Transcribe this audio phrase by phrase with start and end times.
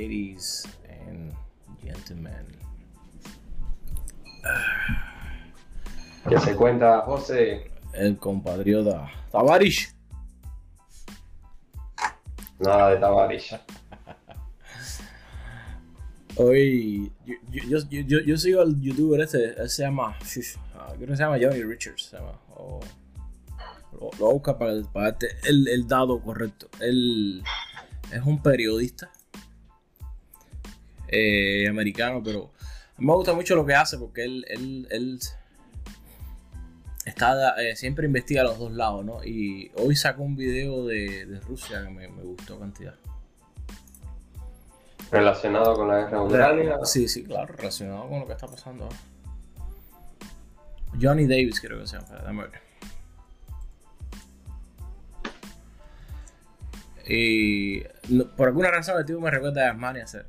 [0.00, 0.66] ladies
[1.08, 1.32] and
[1.82, 2.44] gentlemen.
[6.28, 7.70] ¿Qué se cuenta, José?
[7.94, 9.94] El compatriota Tavares.
[12.58, 13.54] Nada de Tavares.
[16.36, 17.34] Hoy, yo,
[17.66, 20.14] yo, yo, yo, sigo al youtuber este, él se llama,
[20.74, 22.80] ah, creo que se llama Johnny Richards, se llama, o-
[23.98, 26.68] lo, lo busca para, para darte el, el dado correcto.
[26.80, 27.42] Él
[28.12, 29.10] es un periodista
[31.08, 32.52] eh, americano, pero
[32.98, 35.18] me gusta mucho lo que hace porque él, él, él
[37.04, 39.24] está, eh, siempre investiga los dos lados, ¿no?
[39.24, 42.94] Y hoy sacó un video de, de Rusia que me, me gustó cantidad.
[45.10, 46.78] Relacionado con la guerra Ucrania.
[46.84, 48.96] Sí, sí, claro, relacionado con lo que está pasando ahora.
[51.00, 52.60] Johnny Davis creo que se llama, ver.
[57.08, 60.26] Y no- por alguna razón el tipo me recuerda a Asmani hacer.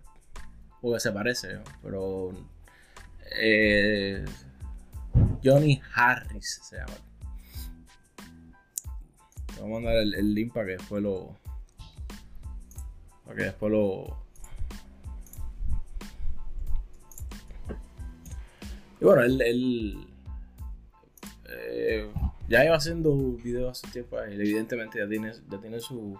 [0.81, 2.31] Porque se parece, pero
[3.31, 4.23] eh,
[5.43, 6.93] Johnny Harris se llama.
[9.55, 11.35] Te voy a mandar el, el link para que después lo.
[13.25, 14.27] Para que después lo.
[18.99, 20.07] Y bueno, él,
[21.49, 22.09] eh,
[22.47, 26.19] ya iba haciendo videos hace tiempo, él evidentemente ya tiene, ya tiene su...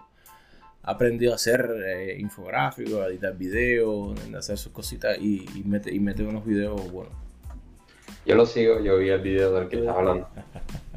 [0.88, 5.62] Ha aprendido a hacer eh, infográficos, a editar videos, a hacer sus cositas y, y
[5.64, 7.12] mete, y mete unos videos buenos.
[8.24, 10.26] Yo lo sigo, yo vi el video del que estás hablando.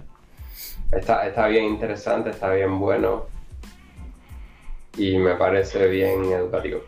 [0.93, 3.25] Está, está bien interesante, está bien bueno.
[4.97, 6.83] Y me parece bien educativo.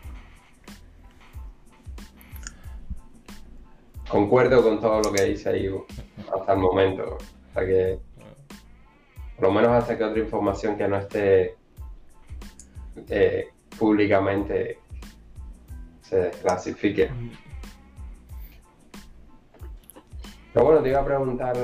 [4.08, 5.70] Concuerdo con todo lo que dice ahí
[6.34, 7.18] hasta el momento.
[7.48, 7.98] Hasta que,
[9.36, 11.56] por lo menos hasta que otra información que no esté
[13.08, 14.78] eh, públicamente
[16.02, 17.10] se desclasifique.
[20.52, 21.56] Pero bueno, te iba a preguntar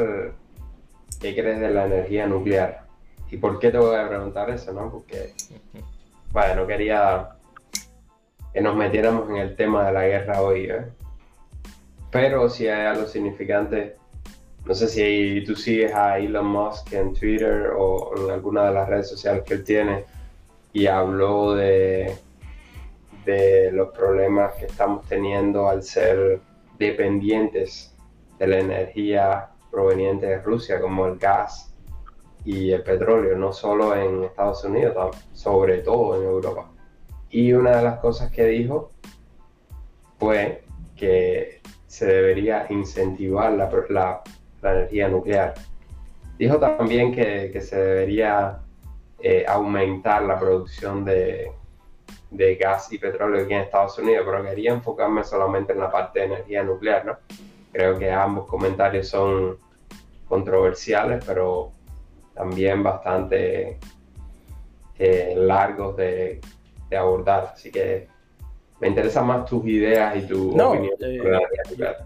[1.20, 2.84] qué crees de la energía nuclear.
[3.30, 4.90] ¿Y por qué te voy a preguntar eso, no?
[4.90, 5.34] Porque,
[6.32, 7.36] vaya, no quería
[8.52, 10.86] que nos metiéramos en el tema de la guerra hoy, ¿eh?
[12.10, 13.94] Pero si hay algo significante,
[14.64, 18.88] no sé si tú sigues a Elon Musk en Twitter o en alguna de las
[18.88, 20.04] redes sociales que él tiene
[20.72, 22.14] y habló de,
[23.24, 26.40] de los problemas que estamos teniendo al ser
[26.78, 27.94] dependientes
[28.38, 31.74] de la energía proveniente de Rusia, como el gas
[32.44, 36.70] y el petróleo, no solo en Estados Unidos, sobre todo en Europa.
[37.30, 38.90] Y una de las cosas que dijo
[40.18, 40.64] fue
[40.96, 44.22] que se debería incentivar la, la-
[44.62, 45.54] la energía nuclear.
[46.38, 48.60] Dijo también que, que se debería
[49.22, 51.52] eh, aumentar la producción de,
[52.30, 56.20] de gas y petróleo aquí en Estados Unidos, pero quería enfocarme solamente en la parte
[56.20, 57.18] de energía nuclear, ¿no?
[57.72, 59.58] Creo que ambos comentarios son
[60.28, 61.72] controversiales, pero
[62.34, 63.78] también bastante
[64.98, 66.40] eh, largos de,
[66.88, 67.52] de abordar.
[67.54, 68.08] Así que
[68.80, 71.22] me interesan más tus ideas y tu No, opinión eh.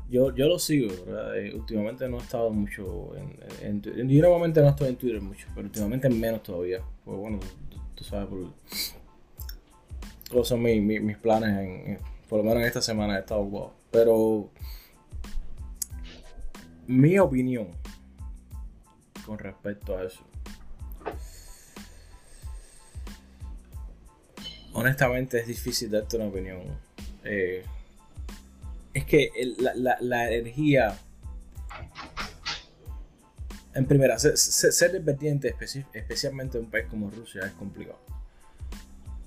[0.08, 1.38] Yo, yo lo sigo, ¿verdad?
[1.38, 4.06] Eh, últimamente no he estado mucho en, en Twitter.
[4.06, 6.80] Yo normalmente no estoy en Twitter mucho, pero últimamente menos todavía.
[7.04, 7.38] Porque bueno,
[7.70, 8.38] tú, tú sabes, por,
[10.30, 11.98] todos son mi- mi- mis planes, en, en-
[12.28, 13.72] por lo menos en esta semana he estado ocupado.
[13.92, 14.50] Pero
[16.86, 17.68] mi opinión
[19.24, 20.22] con respecto a eso.
[24.74, 26.60] Honestamente es difícil darte una opinión.
[27.24, 27.64] Eh,
[28.92, 30.96] es que la, energía.
[33.74, 37.98] En primera, ser, ser- dependiente, especi- especialmente en un país como Rusia, es complicado.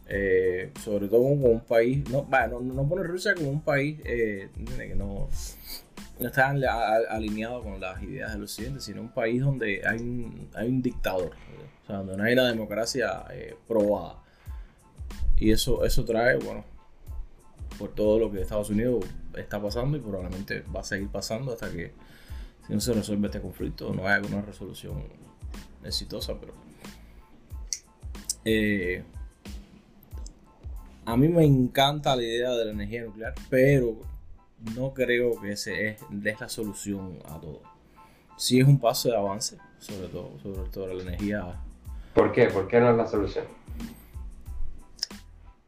[0.09, 2.07] Eh, sobre todo con un país.
[2.09, 5.27] No, no, no poner Rusia como un país eh, que no,
[6.21, 10.49] está al- al- alineado con las ideas del occidente, sino un país donde hay un,
[10.53, 11.31] hay un dictador.
[11.83, 13.25] O sea, donde no hay una democracia
[13.67, 14.23] probada.
[15.39, 16.63] Y eso, eso trae, bueno,
[17.77, 19.05] por todo lo que Estados Unidos
[19.35, 21.93] está pasando y probablemente va a seguir pasando hasta que
[22.65, 25.03] si no se resuelve este conflicto no hay alguna resolución
[25.83, 26.53] exitosa, pero
[28.45, 29.03] eh,
[31.05, 33.97] a mí me encanta la idea de la energía nuclear, pero
[34.75, 37.61] no creo que ese es, es la solución a todo.
[38.37, 41.55] Sí es un paso de avance, sobre todo, sobre todo la energía
[42.13, 42.47] ¿Por qué?
[42.47, 43.45] ¿Por qué no es la solución?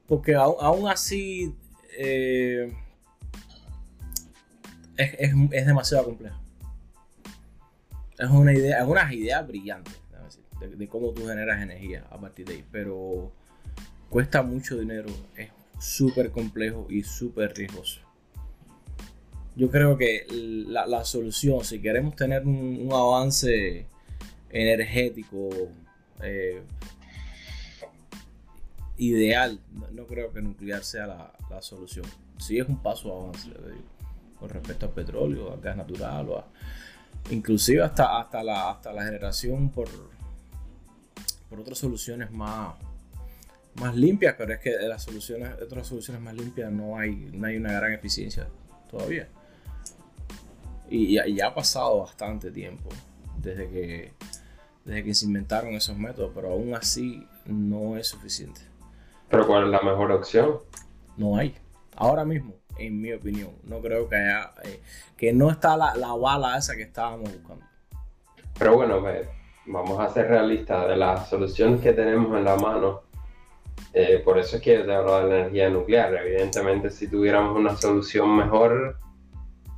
[0.09, 1.55] Porque aún, así
[1.97, 2.73] eh,
[4.97, 6.37] es, es- es demasiado complejo.
[8.17, 12.19] Es una idea, es una idea brillante déjame decir, de, cómo tú generas energía a
[12.19, 12.65] partir de ahí.
[12.71, 13.31] Pero
[14.09, 18.01] cuesta mucho dinero, es súper complejo y súper riesgoso.
[19.55, 23.85] Yo creo que la, solución, si queremos tener un, avance
[24.49, 25.49] energético
[26.23, 26.61] eh,
[28.99, 29.59] ideal,
[29.93, 32.05] no, creo que nuclear sea la, solución.
[32.37, 33.49] Sí es un paso avance,
[34.39, 36.45] con respecto al petróleo, al gas natural, o
[37.31, 39.89] inclusive hasta, hasta, la, hasta la generación por,
[41.49, 42.75] por otras soluciones más,
[43.75, 47.47] más limpias, pero es que de las soluciones, otras soluciones más limpias no hay, no
[47.47, 48.47] hay una gran eficiencia
[48.89, 49.27] todavía.
[50.89, 52.89] Y ya, ha pasado bastante tiempo
[53.37, 54.13] desde que,
[54.85, 58.68] desde que se inventaron esos métodos, pero aún así no es suficiente.
[59.29, 60.59] ¿Pero cuál es la mejor opción?
[61.17, 61.55] No hay.
[61.95, 64.81] Ahora mismo, en mi opinión, no creo que haya, eh,
[65.17, 67.65] que no está la, la, bala esa que estábamos buscando.
[68.57, 69.03] Pero bueno,
[69.65, 73.09] vamos a ser realistas de las soluciones que tenemos en la mano
[73.93, 76.13] eh, por eso es que yo te hablo de la energía nuclear.
[76.13, 78.97] Evidentemente, si tuviéramos una solución mejor,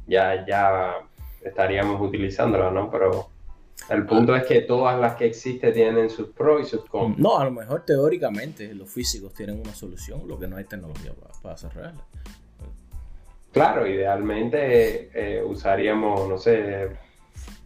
[0.08, 0.96] ya, ya
[1.44, 2.90] estaríamos utilizándola, ¿no?
[2.92, 3.30] Pero
[3.90, 7.20] el punto es que todas las que existen tienen sus pros y sus contras.
[7.20, 11.12] No, a lo mejor teóricamente los físicos tienen una solución, lo que no hay tecnología
[11.14, 11.94] para, para
[13.52, 16.90] Claro, idealmente eh, usaríamos, no sé,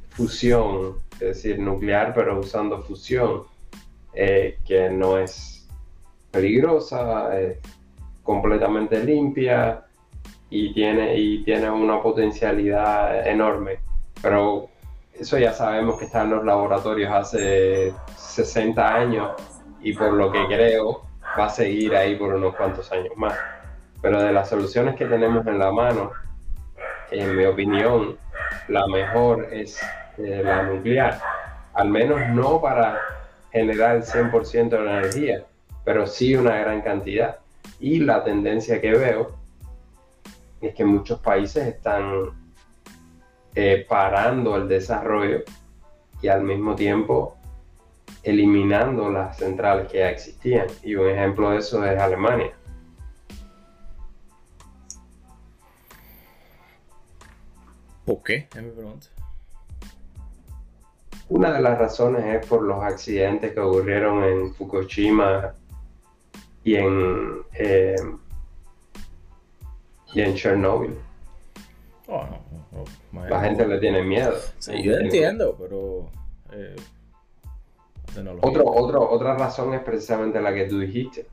[0.10, 3.44] fusión, es decir, nuclear, pero usando fusión,
[4.14, 5.68] eh, que no es
[6.32, 7.60] peligrosa, es
[8.24, 9.86] completamente limpia
[10.50, 13.80] y tiene, y tiene una potencialidad enorme.
[14.22, 14.70] Pero
[15.20, 19.32] eso ya sabemos que está en los laboratorios hace 60 años
[19.82, 21.04] y por lo que creo
[21.40, 23.38] va a seguir ahí por unos cuantos años más.
[24.02, 26.12] Pero de las soluciones que tenemos en la mano,
[27.12, 28.18] en mi opinión,
[28.68, 29.82] la mejor es
[30.18, 31.20] eh, la nuclear.
[31.74, 33.00] Al menos no para
[33.52, 35.46] generar el 100% de la energía,
[35.84, 37.40] pero sí una gran cantidad.
[37.80, 39.36] Y la tendencia que veo
[40.62, 42.45] es que muchos países están
[43.56, 45.44] eh, parando el desarrollo
[46.22, 47.38] y al mismo tiempo
[48.24, 50.68] eliminando las centrales que ya existían.
[50.84, 52.52] Y un ejemplo de eso es Alemania.
[58.06, 58.48] ¿Por qué?
[58.52, 59.08] pregunta.
[61.28, 65.54] Una de las razones es por los accidentes que ocurrieron en Fukushima
[66.64, 67.96] y en, eh,
[70.14, 70.96] y en Chernobyl.
[72.08, 72.24] Oh,
[73.28, 74.34] la gente le tiene miedo.
[74.60, 76.10] Sí, yo entiendo, pero...
[76.52, 76.76] Eh,
[78.42, 81.28] otro, otro, otra razón es precisamente la que tú dijiste.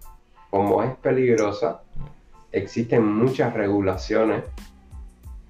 [0.51, 1.83] Como es peligrosa,
[2.51, 4.45] existen muchas regulaciones,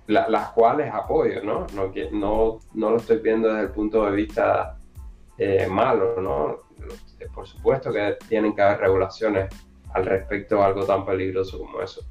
[0.07, 1.67] las cuales apoyo, ¿no?
[1.75, 4.77] No, no, no lo estoy viendo desde el punto de vista
[5.39, 6.59] eh, malo, ¿no?
[7.35, 9.49] Por supuesto que tienen que haber regulaciones
[9.95, 12.05] al respecto a algo tan peligroso como eso.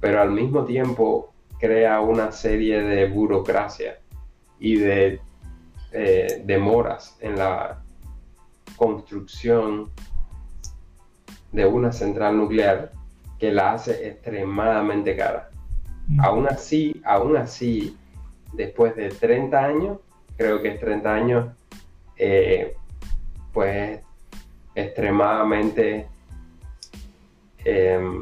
[0.00, 1.33] Pero al mismo tiempo
[1.64, 3.98] crea una serie de burocracia
[4.60, 5.18] y de
[5.92, 7.82] eh, demoras en la
[8.76, 9.88] construcción
[11.52, 12.92] de una central nuclear
[13.38, 15.48] que la hace extremadamente cara.
[16.08, 16.20] Mm.
[16.20, 17.96] Aún así, aún así,
[18.52, 19.98] después de 30 años,
[20.36, 21.46] creo que es 30 años,
[22.18, 22.76] eh,
[23.54, 24.00] pues
[24.74, 26.08] extremadamente
[27.64, 28.20] eh,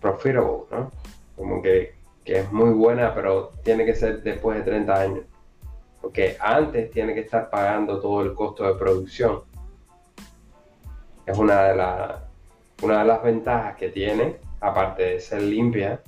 [0.00, 1.03] profitable, ¿no?
[1.36, 5.24] Como que, es muy buena, pero tiene que ser después de 30 años.
[6.00, 9.42] Porque antes tiene que estar pagando todo el costo de producción.
[11.26, 11.74] Es una de,
[12.82, 16.00] una de las ventajas que tiene, aparte de ser limpia,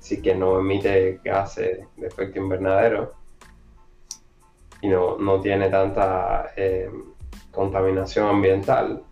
[0.00, 3.14] sí que no emite gases de efecto invernadero
[4.82, 6.90] y no, tiene tanta eh,
[7.50, 9.02] contaminación ambiental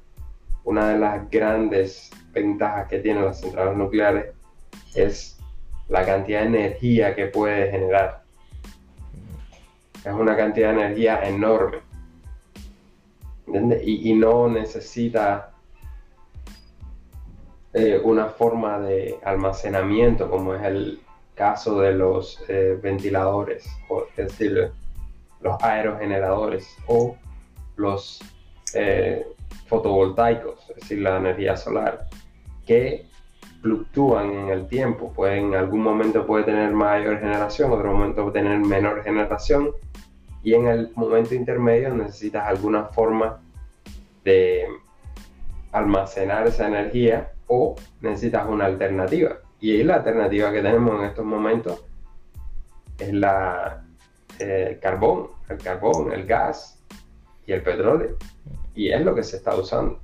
[0.65, 4.35] una de las grandes ventajas que tienen las centrales nucleares
[4.95, 5.39] es
[5.89, 8.23] la cantidad de energía que puede generar.
[10.05, 11.79] Es una cantidad de energía enorme.
[13.83, 15.51] Y, no necesita
[17.75, 21.01] eh, una forma de almacenamiento como es el
[21.35, 24.73] caso de los eh, ventiladores, o es decir,
[25.41, 27.17] los aerogeneradores o
[27.77, 28.21] los
[28.75, 29.27] eh,
[29.67, 32.09] fotovoltaicos, es decir, la energía solar,
[32.67, 33.07] que
[33.63, 35.13] fluctúan en el tiempo.
[35.13, 39.71] Puede, en algún momento puede tener mayor generación, otro momento puede tener menor generación,
[40.43, 43.41] y en el momento intermedio necesitas alguna forma
[44.25, 44.67] de
[45.71, 49.39] almacenar esa energía o necesitas una alternativa.
[49.61, 51.85] Y la alternativa que tenemos en estos momentos
[52.99, 53.85] es la,
[54.41, 56.83] eh, el carbón, el carbón, el gas
[57.47, 58.17] y el petróleo.
[58.75, 60.01] Y es lo que se está usando.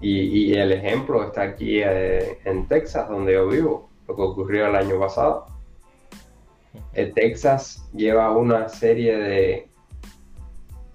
[0.00, 4.76] Y, el ejemplo está aquí eh, en Texas, donde yo vivo, lo que ocurrió el
[4.76, 5.46] año pasado.
[6.94, 9.70] Eh, Texas lleva una serie de,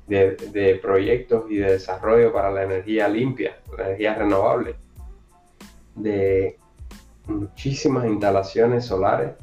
[0.07, 4.75] de, proyectos y de desarrollo para la energía limpia, la energía renovable,
[5.95, 6.57] de
[7.27, 9.33] muchísimas instalaciones solares,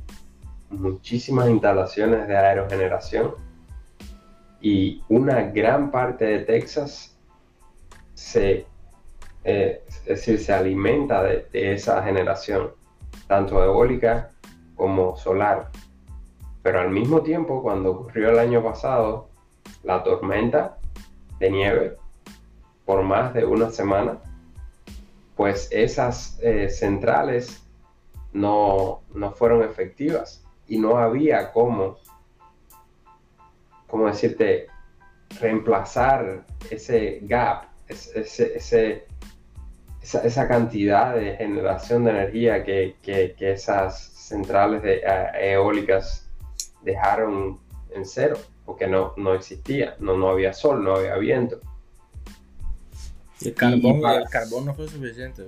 [0.70, 3.34] muchísimas instalaciones de aerogeneración
[4.60, 7.16] y una gran parte de Texas
[8.14, 8.66] se,
[9.44, 12.72] eh, es decir, se alimenta de, esa generación,
[13.26, 14.30] tanto eólica
[14.76, 15.70] como solar.
[16.62, 19.28] Pero al mismo tiempo, cuando ocurrió el año pasado
[19.82, 20.78] la tormenta
[21.38, 21.96] de nieve
[22.84, 24.18] por más de una semana,
[25.36, 27.62] pues esas eh, centrales
[28.32, 31.98] no, no, fueron efectivas y no había cómo,
[33.86, 34.66] cómo decirte,
[35.40, 39.06] reemplazar ese gap, ese, ese,
[40.02, 46.28] esa, cantidad de generación de energía que, que, esas centrales de, eh, eólicas
[46.82, 47.60] dejaron
[47.94, 51.60] en cero, porque no, no existía, no, no había sol, no había viento.
[53.40, 55.44] El carbón, el carbón no fue suficiente.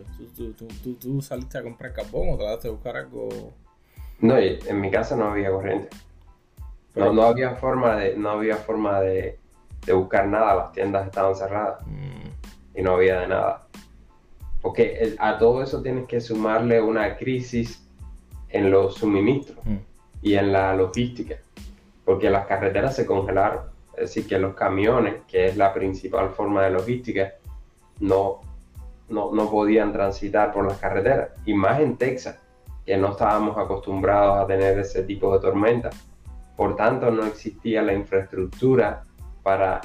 [1.01, 3.53] ¿Tú, saliste a comprar carbón o trataste de buscar algo?
[4.21, 5.89] No, en mi casa no había corriente.
[6.95, 9.39] No, no había forma de, no había forma de,
[9.85, 12.79] de buscar nada, las tiendas estaban cerradas mm.
[12.79, 13.67] y no había de nada.
[14.64, 17.87] Porque a todo eso tienes que sumarle una crisis
[18.49, 19.76] en los suministros mm.
[20.23, 21.37] y en la logística,
[22.02, 23.66] porque las carreteras se congelaron.
[23.92, 27.35] Es decir, que los camiones, que es la principal forma de logística,
[28.00, 28.40] no,
[29.11, 31.33] no, no podían transitar por las carreteras.
[31.44, 32.38] Y más en Texas,
[32.87, 35.94] que no estábamos acostumbrados a tener ese tipo de tormentas.
[36.56, 39.02] Por tanto, no existía la infraestructura
[39.42, 39.83] para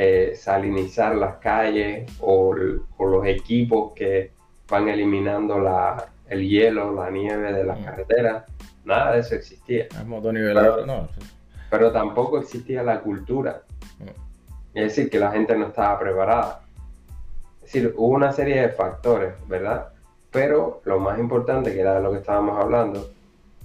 [0.00, 4.30] eh, salinizar las calles o, los equipos que
[4.68, 7.84] van eliminando la, el hielo, la nieve de las mm.
[7.84, 8.44] carreteras.
[8.84, 9.88] Nada de eso existía.
[9.90, 11.08] Pero, no.
[11.68, 13.62] pero tampoco existía la cultura.
[13.98, 14.78] Mm.
[14.78, 16.60] Es decir, que la gente no estaba preparada.
[17.56, 19.88] Es decir, hubo una serie de factores, ¿verdad?
[20.30, 23.10] Pero lo más importante, que era de lo que estábamos hablando,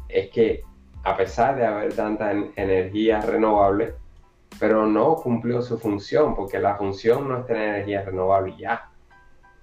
[0.09, 0.63] es que
[1.03, 3.93] a pesar de haber tanta energía renovable,
[4.59, 8.89] pero no cumplió su función, porque la función no es tener energía renovable ya.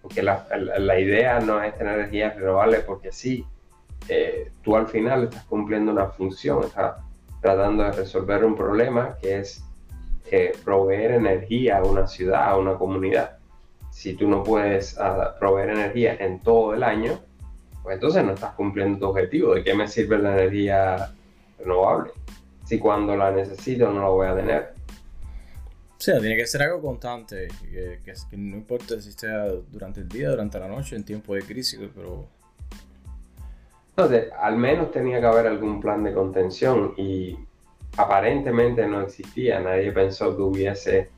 [0.02, 3.44] Porque la, idea no es tener energía renovable porque sí,
[4.08, 6.96] eh, tú al final estás cumpliendo una función, estás
[7.40, 9.62] tratando de resolver un problema que es
[10.30, 13.38] eh, proveer energía a una ciudad, a una comunidad.
[13.90, 17.18] Si tú no puedes ah, proveer energía en todo el año,
[17.82, 19.54] pues entonces no estás cumpliendo tu objetivo.
[19.54, 21.12] ¿De qué me sirve la energía
[21.58, 22.12] renovable?
[22.64, 24.79] Si cuando la necesito no la voy a tener.
[26.00, 28.00] O sea, tiene que ser algo constante, que,
[28.38, 32.26] no importa si sea durante el día, durante la noche, en tiempo de crisis, pero...
[33.90, 37.36] Entonces, al menos tenía que haber algún plan de contención y
[37.98, 41.10] aparentemente no existía, nadie pensó que hubiese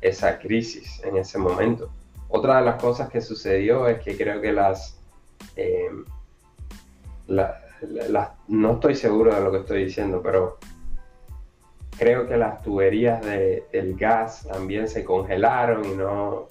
[0.00, 1.92] esa crisis en ese momento.
[2.28, 4.98] Otra de las cosas que sucedió es que creo que las...
[5.54, 5.92] Eh,
[8.48, 10.58] no estoy seguro de lo que estoy diciendo, pero
[11.98, 16.48] creo que las tuberías de, del gas también se congelaron y no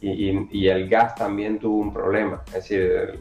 [0.00, 2.42] y, el gas también tuvo un problema.
[2.48, 3.18] Es decir,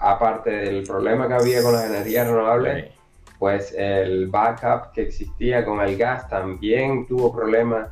[0.00, 2.92] aparte del problema que había con las energías renovables,
[3.38, 7.90] pues el backup que existía con el gas también tuvo problemas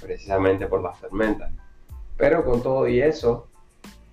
[0.00, 1.50] precisamente por las tormentas.
[2.16, 3.48] Pero con todo y eso,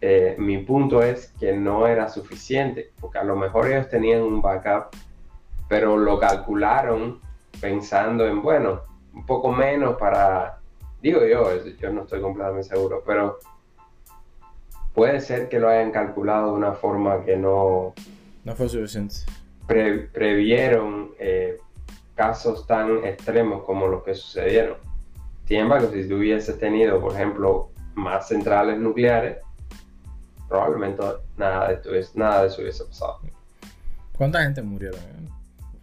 [0.02, 4.42] eh, mi punto es que no era suficiente, porque a lo mejor ellos tenían un
[4.42, 4.96] backup,
[5.68, 7.20] pero lo calcularon
[7.60, 8.82] pensando en, bueno,
[9.14, 10.60] un poco menos para,
[11.02, 13.40] digo yo, yo no estoy completamente seguro, pero
[14.94, 17.94] puede ser que lo hayan calculado de una forma que no...
[18.44, 19.16] No fue suficiente.
[19.68, 21.58] previeron eh,
[22.16, 24.78] casos tan extremos como los que sucedieron.
[25.48, 29.38] Sin embargo, si tú hubieses tenido, por ejemplo, más centrales nucleares,
[30.48, 31.04] probablemente
[31.38, 33.20] nada de, esto, nada de eso hubiese pasado.
[34.18, 34.92] ¿Cuánta gente murió?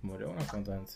[0.03, 0.93] Murió una cuánta gente.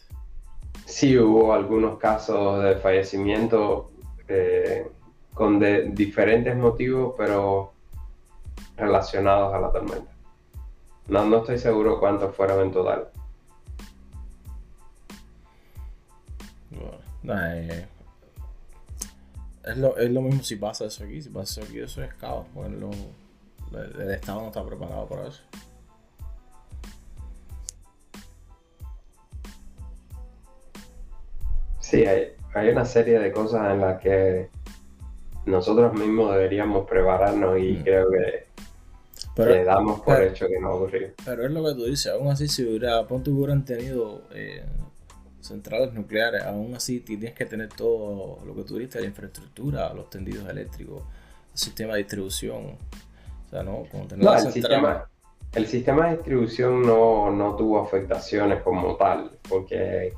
[0.86, 3.90] Sí, hubo algunos casos de fallecimiento
[4.28, 4.88] eh,
[5.34, 5.60] con
[5.94, 7.72] diferentes motivos, pero
[8.76, 10.12] relacionados a la tormenta.
[11.08, 13.08] No, no estoy seguro cuántos fueron en total.
[17.28, 17.86] Eh,
[19.64, 21.20] es, lo, es, lo, mismo si pasa eso aquí.
[21.20, 22.46] Si pasa eso aquí, eso es caos.
[22.54, 22.90] Bueno,
[23.72, 25.42] el Estado no está preparado para eso.
[31.88, 34.48] Sí, hay, una serie de cosas en las que
[35.44, 37.82] nosotros mismos deberíamos prepararnos y mm.
[37.84, 41.10] creo que le damos por hecho que no ocurrió.
[41.24, 44.64] Pero es lo que tú dices, aún así si hubiera, ponte hubieran tenido eh,
[45.40, 50.10] centrales nucleares, aún así tienes que tener todo lo que tú dijiste, la infraestructura, los
[50.10, 51.04] tendidos eléctricos,
[51.52, 52.78] el sistema de distribución.
[53.46, 53.84] O sea, no,
[54.16, 55.08] no el, sistema,
[55.54, 60.12] el sistema de distribución no, no tuvo afectaciones como tal, porque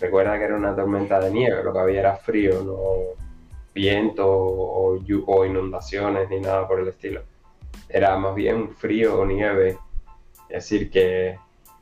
[0.00, 3.22] recuerda que era una tormenta de nieve, lo que había era frío, no
[3.74, 7.22] viento o, o inundaciones ni nada por el estilo.
[7.88, 9.78] Era más bien frío o nieve.
[10.48, 11.38] Es decir, que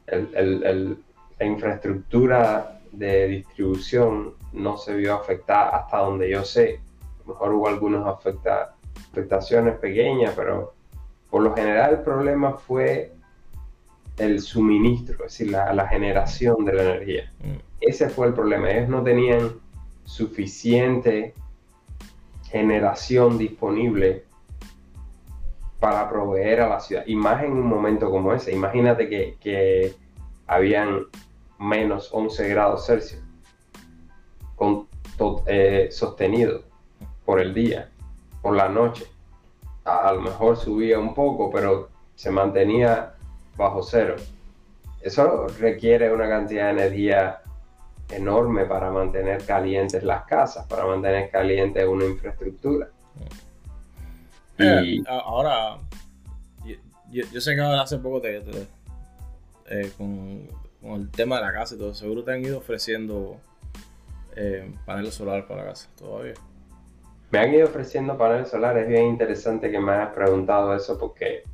[0.06, 6.80] la infraestructura de distribución no se vio afectada hasta donde yo sé.
[6.80, 10.74] A lo mejor hubo algunas afectaciones pequeñas, pero
[11.30, 13.12] por lo general el problema fue
[14.18, 17.32] el suministro, es decir, la, generación de la energía.
[17.40, 17.69] Mm.
[17.80, 18.70] Ese fue el problema.
[18.70, 19.52] Ellos no tenían
[20.04, 21.34] suficiente
[22.50, 24.24] generación disponible
[25.78, 27.04] para proveer a la ciudad.
[27.06, 28.52] Y más en un momento como ese.
[28.52, 29.94] Imagínate que,
[30.46, 31.06] habían
[31.60, 33.22] menos 11 grados Celsius
[35.46, 36.64] eh, sostenido
[37.24, 37.88] por el día,
[38.42, 39.06] por la noche.
[39.84, 43.14] A, lo mejor subía un poco, pero se mantenía
[43.56, 44.16] bajo cero.
[45.00, 47.40] Eso requiere una cantidad de energía
[48.12, 52.88] enorme para mantener calientes las casas, para mantener caliente una infraestructura.
[54.58, 55.04] Eh, y...
[55.06, 55.78] ahora,
[57.10, 58.42] yo, sé que ahora hace poco te,
[59.66, 60.48] eh, con,
[60.82, 63.38] el tema de la casa y todo, seguro te han ido ofreciendo
[64.36, 66.34] eh, paneles solares para la casa todavía.
[67.30, 71.44] Me han ido ofreciendo paneles solares, es bien interesante que me hayas preguntado eso porque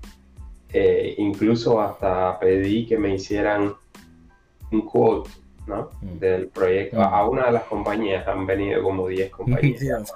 [1.17, 3.75] incluso hasta pedí que me hicieran
[4.71, 5.31] un quote
[5.67, 5.91] ¿no?
[6.01, 6.19] Mm.
[6.19, 6.99] Del proyecto.
[6.99, 7.03] Mm.
[7.03, 10.13] A una de las compañías han venido como 10 compañías.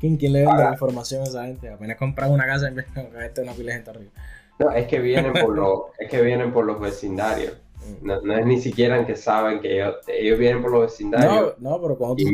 [0.00, 1.70] ¿Quién, ¿Quién, le vende la información a esa gente?
[1.70, 4.10] Apenas compran una casa en vez de una pila de gente arriba.
[4.58, 7.56] No, es que vienen por, los, es que vienen por los vecindarios.
[8.02, 8.06] Mm.
[8.06, 11.54] No, es ni siquiera que saben que ellos, ellos vienen por los vecindarios.
[11.58, 12.24] No, no pero cuando tú,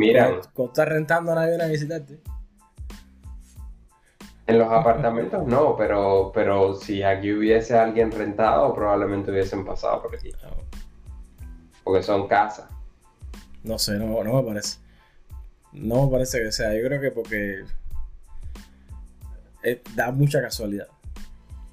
[0.55, 2.19] cuando, estás rentando nadie viene a visitarte.
[4.47, 10.15] En los apartamentos no, pero, pero si aquí hubiese alguien rentado, probablemente hubiesen pasado por
[10.15, 10.33] aquí.
[11.85, 12.67] Porque son casas.
[13.63, 14.79] No sé, no, me parece.
[15.73, 16.75] No me parece que sea.
[16.75, 17.65] Yo creo que porque
[19.95, 20.89] da mucha casualidad.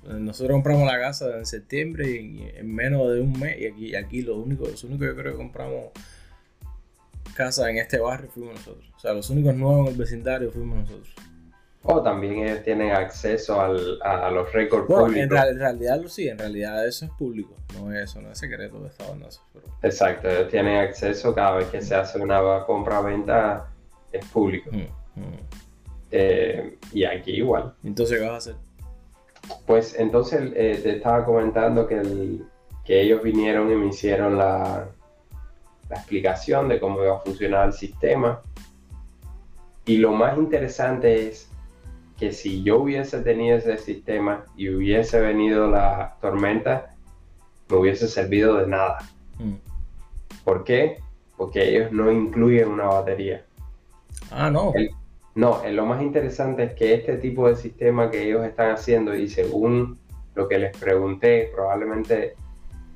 [0.04, 3.60] Nosotros compramos la casa en septiembre y en menos de un mes.
[3.60, 5.86] Y aquí, aquí lo único, los únicos que creo que compramos
[7.36, 8.92] casa en este barrio fuimos nosotros.
[8.96, 11.14] O sea, los únicos nuevos en el vecindario fuimos nosotros.
[11.84, 15.16] O también ellos tienen acceso al, a los récords públicos.
[15.16, 18.80] En, en, realidad sí, en realidad eso es público, no es eso, no es secreto
[18.80, 19.42] de Estados Unidos.
[19.82, 23.68] Exacto, ellos tienen acceso cada vez que se hace una compra-venta,
[24.12, 24.70] es público.
[24.72, 25.38] Mm, mm.
[26.12, 27.74] Eh, y aquí igual.
[27.84, 28.56] Entonces, ¿qué vas a hacer?
[29.66, 32.46] Pues entonces eh, te estaba comentando que, el,
[32.86, 34.88] que ellos vinieron y me hicieron la,
[35.90, 38.40] la explicación de cómo iba a funcionar el sistema.
[39.86, 41.51] Y lo más interesante es
[42.22, 46.94] que si yo hubiese tenido ese sistema y hubiese venido la tormenta,
[47.68, 49.00] me hubiese servido de nada.
[49.40, 49.56] Mm.
[50.44, 51.00] ¿Por qué?
[51.36, 53.44] Porque ellos no incluyen una batería.
[54.30, 54.72] Ah, no.
[55.34, 59.28] no, lo más interesante es que este tipo de sistema que ellos están haciendo, y
[59.28, 59.98] según
[60.36, 62.36] lo que les pregunté, probablemente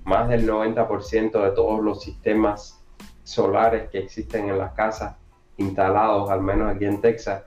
[0.04, 2.80] más del 90% de todos los sistemas
[3.24, 5.16] solares que existen en las casas
[5.58, 7.42] instalados, al menos aquí en Texas,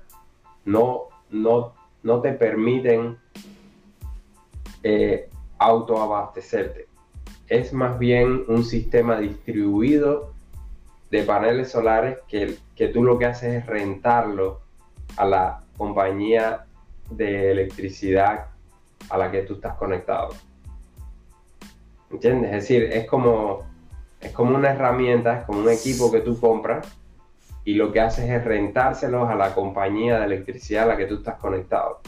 [0.64, 3.18] no no, no te permiten
[4.82, 6.86] eh, autoabastecerte.
[7.48, 10.32] Es más bien un sistema distribuido
[11.10, 14.60] de paneles solares que, que tú lo que haces es rentarlo
[15.16, 16.66] a la compañía
[17.10, 18.48] de electricidad
[19.08, 20.30] a la que tú estás conectado.
[22.10, 22.52] ¿Entiendes?
[22.52, 23.66] Es decir, es como,
[24.20, 26.86] es como una herramienta, es como un equipo que tú compras
[27.68, 31.16] y lo que haces es rentárselos a la compañía de electricidad a la que tú
[31.16, 32.00] estás conectado.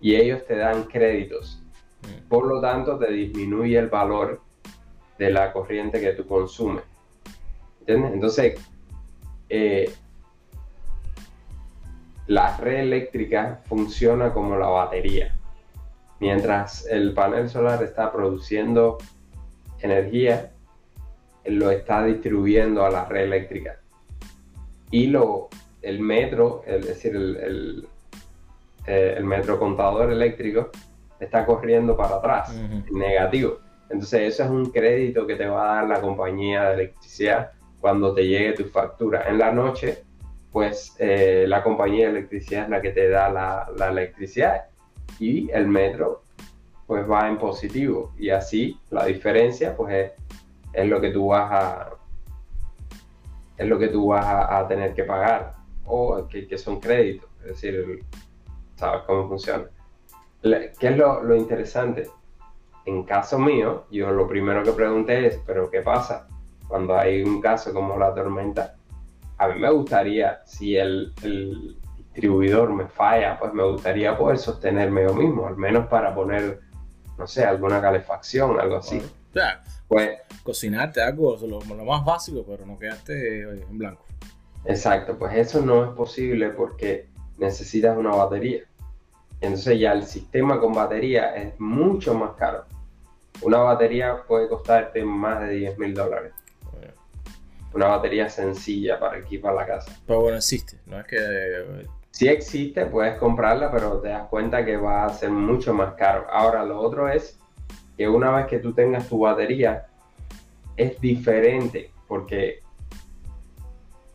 [0.00, 1.62] Y ellos te dan créditos.
[2.02, 2.28] Mm.
[2.28, 4.40] Por lo tanto, te disminuye el valor
[5.16, 6.82] de la corriente que tú consumes.
[7.78, 8.14] ¿Entiendes?
[8.14, 8.60] Entonces,
[9.48, 9.94] eh,
[12.26, 15.36] la red eléctrica funciona como la batería.
[16.18, 18.98] Mientras el panel solar está produciendo
[19.78, 20.50] energía,
[21.44, 23.78] lo está distribuyendo a la red eléctrica
[24.90, 25.48] y lo,
[25.82, 27.86] el metro, es decir, el,
[28.86, 30.70] eh, el, metro contador eléctrico
[31.18, 32.54] está corriendo para atrás,
[32.90, 33.58] negativo.
[33.88, 38.14] Entonces eso es un crédito que te va a dar la compañía de electricidad cuando
[38.14, 39.28] te llegue tu factura.
[39.28, 40.04] En la noche
[40.56, 44.64] pues eh, la compañía de electricidad es la que te da la, la, electricidad
[45.20, 46.22] y el metro
[46.86, 50.12] pues va en positivo y así la diferencia pues es,
[50.72, 51.90] es lo que tú vas a
[53.56, 58.04] es lo que tú vas a, tener que pagar o que, son créditos, es decir,
[58.74, 59.64] sabes cómo funciona.
[60.42, 62.08] ¿Qué es lo, lo interesante?
[62.84, 66.28] En caso mío, yo lo primero que pregunté es, pero ¿qué pasa
[66.68, 68.76] cuando hay un caso como la tormenta?
[69.38, 71.76] A mí me gustaría, si el, el
[72.16, 76.60] distribuidor me falla, pues me gustaría poder sostenerme yo mismo, al menos para poner,
[77.18, 79.02] no sé, alguna calefacción, algo así.
[79.88, 84.04] Pues, cocinarte algo, lo, lo, más básico, pero no quedaste en blanco.
[84.64, 87.06] Exacto, pues eso no es posible porque
[87.38, 88.64] necesitas una batería.
[89.40, 92.64] Entonces ya el sistema con batería es mucho más caro.
[93.42, 96.32] Una batería puede costarte más de 10 mil dólares.
[97.74, 99.94] Una batería sencilla para equipar la casa.
[100.06, 101.86] Pero bueno, existe, no es que...
[102.10, 106.26] Sí existe, puedes comprarla, pero te das cuenta que va a ser mucho más caro.
[106.30, 107.38] Ahora, lo otro es
[107.96, 109.86] que una vez que tú tengas tu batería,
[110.76, 112.62] es diferente, porque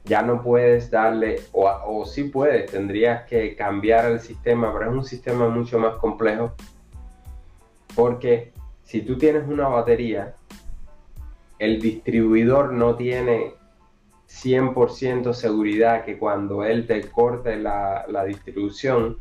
[0.03, 5.05] ya no puedes darle, o, o puedes, tendrías que cambiar el sistema, pero es un
[5.05, 6.53] sistema mucho más complejo,
[7.95, 8.51] porque
[8.83, 10.35] si tú tienes una batería,
[11.59, 13.53] el distribuidor no tiene
[14.27, 19.17] 100% seguridad que cuando él te corte la, distribución,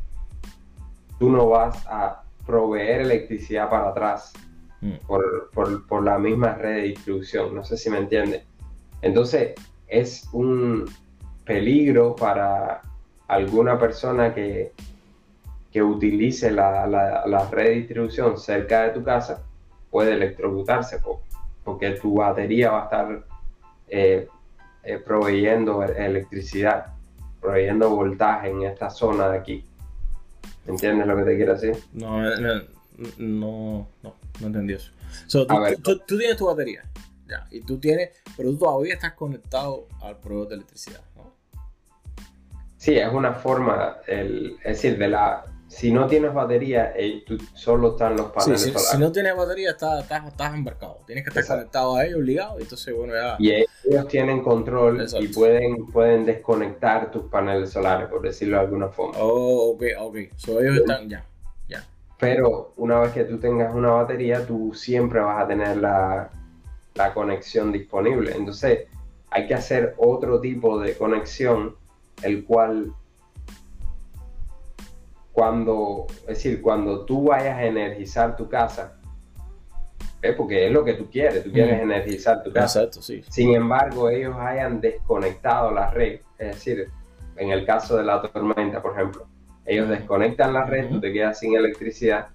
[1.19, 4.33] tú no vas a proveer electricidad para atrás
[4.81, 4.93] mm.
[5.05, 7.55] por, la misma red de distribución.
[7.55, 8.43] No sé si me entiende.
[9.01, 9.53] Entonces,
[9.87, 10.85] es un
[11.45, 12.81] peligro para
[13.27, 14.73] alguna persona que,
[15.71, 19.43] que utilice la, la, red de distribución cerca de tu casa
[19.89, 20.99] puede electrocutarse
[21.63, 23.25] porque tu batería va a estar
[23.89, 24.27] eh,
[24.83, 26.87] eh, proveyendo electricidad,
[27.39, 29.65] proveyendo voltaje en esta zona de aquí.
[30.65, 31.77] ¿Entiendes lo que te quiero decir?
[31.93, 32.61] No, no,
[33.17, 34.91] no, no, entendí eso.
[35.83, 36.83] tú, tienes tu batería,
[37.27, 41.33] ya, y tú tienes, pero tú todavía estás conectado al proveedor de electricidad, ¿no?
[42.77, 47.91] Sí, es una forma, el, es decir, de la, si no tienes batería, eh, solo
[47.91, 48.89] están los paneles sí, solares.
[48.89, 50.99] Si no tienes batería, estás, estás, embarcado.
[51.07, 52.59] Tienes que estar conectado a ellos, obligado.
[52.59, 53.37] Y entonces, bueno, ya.
[53.39, 58.89] Y ellos tienen control y pueden, pueden desconectar tus paneles solares, por decirlo de alguna
[58.89, 59.17] forma.
[59.17, 60.17] Oh, ok, ok.
[60.35, 61.25] So, ellos están, ya.
[62.21, 66.29] Pero una vez que tú tengas una batería, tú siempre vas a tener la,
[66.93, 68.31] la conexión disponible.
[68.35, 68.87] Entonces,
[69.31, 71.75] hay que hacer otro tipo de conexión,
[72.21, 72.93] el cual
[75.31, 78.99] cuando, es decir, cuando tú vayas a energizar tu casa,
[80.37, 82.81] porque es lo que tú quieres, tú quieres energizar tu casa.
[82.81, 83.23] Exacto, sí.
[83.29, 86.87] Sin embargo, ellos hayan desconectado la red, es decir,
[87.35, 89.25] en el caso de la tormenta, por ejemplo,
[89.65, 92.27] ellos desconectan la red, tú te quedas sin electricidad,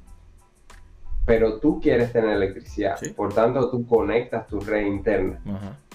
[1.24, 5.40] pero tú quieres tener electricidad, por tanto tú conectas tu red interna,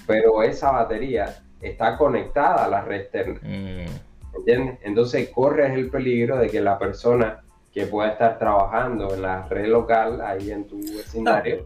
[0.06, 3.40] pero esa batería está conectada a la red externa.
[3.42, 4.12] Mm.
[4.36, 4.80] ¿entiendes?
[4.84, 7.42] Entonces corres el peligro de que la persona
[7.74, 11.66] que pueda estar trabajando en la red local, ahí en tu vecindario,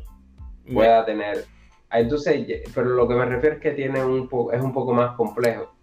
[0.72, 1.46] pueda tener...
[1.90, 5.16] Ah, entonces, pero lo que me refiero es que tiene un es un poco más
[5.16, 5.74] complejo.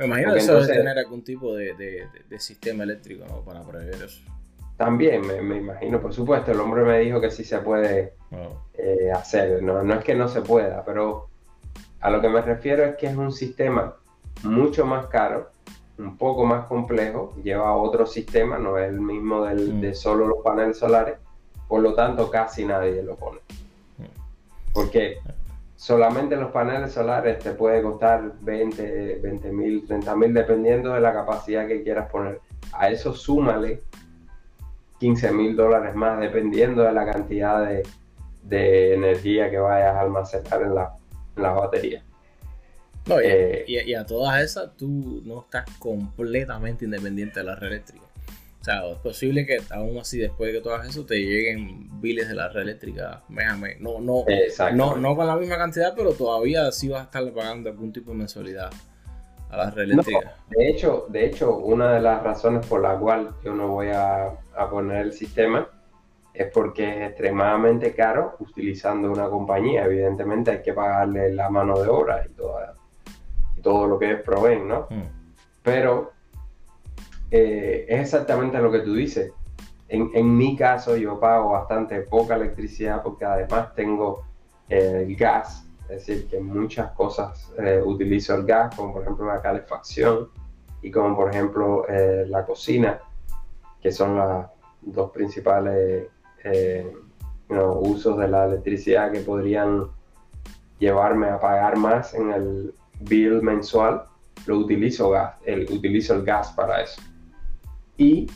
[0.00, 3.42] Me imagino que eso debe tener algún tipo de, de, sistema eléctrico ¿no?
[3.42, 4.22] para prever eso.
[4.78, 8.14] También, me, me, imagino, por supuesto, el hombre me dijo que sí se puede
[8.78, 11.28] eh, hacer, no, no es que no se pueda, pero
[12.00, 13.94] a lo que me refiero es que es un sistema
[14.42, 15.50] mucho más caro
[15.98, 19.80] un poco más complejo, lleva otro sistema, no es el mismo del, mm.
[19.82, 21.18] de solo los paneles solares,
[21.68, 23.40] por lo tanto casi nadie lo pone.
[23.98, 24.72] Mm.
[24.72, 25.18] Porque
[25.80, 31.10] solamente los paneles solares te puede costar 20, 20 mil, 30 mil, dependiendo de la
[31.10, 32.38] capacidad que quieras poner.
[32.74, 33.80] A eso súmale
[34.98, 40.74] 15 mil dólares más, dependiendo de la cantidad de, energía que vayas a almacenar en,
[40.74, 40.92] la,
[41.36, 42.04] en las baterías.
[43.22, 48.04] Eh, y, a todas esas tú no estás completamente independiente de la red eléctrica.
[48.60, 51.88] O sea, es posible que aún así después de que tú hagas eso te lleguen
[52.00, 53.22] biles de la red eléctrica
[53.80, 54.24] No, no,
[54.74, 58.10] no, no con la misma cantidad, pero todavía sí vas a estar pagando algún tipo
[58.10, 58.70] de mensualidad
[59.48, 60.36] a la red eléctrica.
[60.50, 64.26] de, hecho, de hecho, una de las razones por la cual yo no voy a,
[64.54, 65.66] a poner el sistema
[66.34, 69.86] es porque es extremadamente caro utilizando una compañía.
[69.86, 72.74] Evidentemente hay que pagarle la mano de obra y toda
[73.62, 74.86] todo lo que es proveen, ¿no?
[74.90, 75.02] Mm.
[75.62, 76.12] Pero
[77.30, 79.32] eh, es exactamente lo que tú dices.
[79.88, 84.24] En, mi caso yo pago bastante poca electricidad porque además tengo
[84.68, 89.02] eh, el gas, es decir, que en muchas cosas eh, utilizo el gas, como por
[89.02, 90.28] ejemplo la calefacción
[90.80, 93.00] y como por ejemplo la cocina,
[93.82, 94.46] que son los
[94.80, 96.06] dos principales
[97.50, 99.88] usos de la electricidad que podrían
[100.78, 104.04] llevarme a pagar más en el bill mensual,
[104.46, 107.02] lo utilizo gas, el, utilizo el gas para eso.
[108.00, 108.26] Y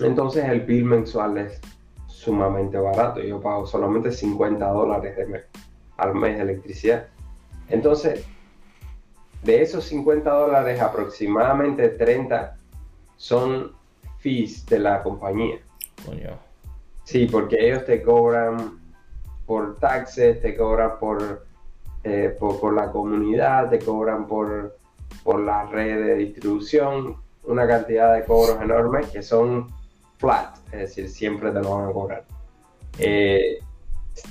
[0.00, 1.60] entonces el bill mensual es
[2.08, 3.20] sumamente barato.
[3.20, 5.16] Yo pago solamente 50 dólares
[5.96, 7.06] al mes de electricidad.
[7.68, 8.26] Entonces,
[9.44, 12.56] de esos 50 dólares, aproximadamente 30
[13.16, 13.70] son
[14.18, 15.60] fees de la compañía.
[17.04, 18.80] Sí, porque ellos te cobran
[19.46, 21.46] por taxes, te cobran por,
[22.02, 24.76] eh, por, la comunidad, te cobran por,
[25.22, 29.68] por la red de distribución, una cantidad de cobros enormes que son
[30.18, 32.24] flat, es decir, siempre te lo van a cobrar.
[32.98, 33.58] Eh,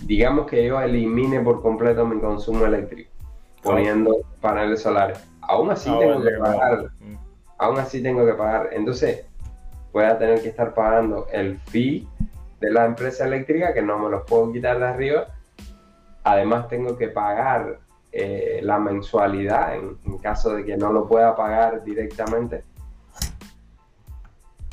[0.04, 3.12] digamos que yo elimine por completo mi consumo eléctrico
[3.64, 5.20] poniendo paneles solares.
[5.42, 6.84] Aún así ah, tengo que pagar.
[7.00, 7.16] Mm.
[7.58, 8.70] Aún así tengo que pagar.
[8.74, 9.26] Entonces,
[9.92, 12.08] voy a tener que estar pagando el fee
[12.60, 15.28] de la empresa eléctrica, que no me los puedo quitar de arriba.
[16.24, 17.80] Además, tengo que pagar
[18.12, 22.64] eh, la mensualidad en, caso de que no lo pueda pagar directamente.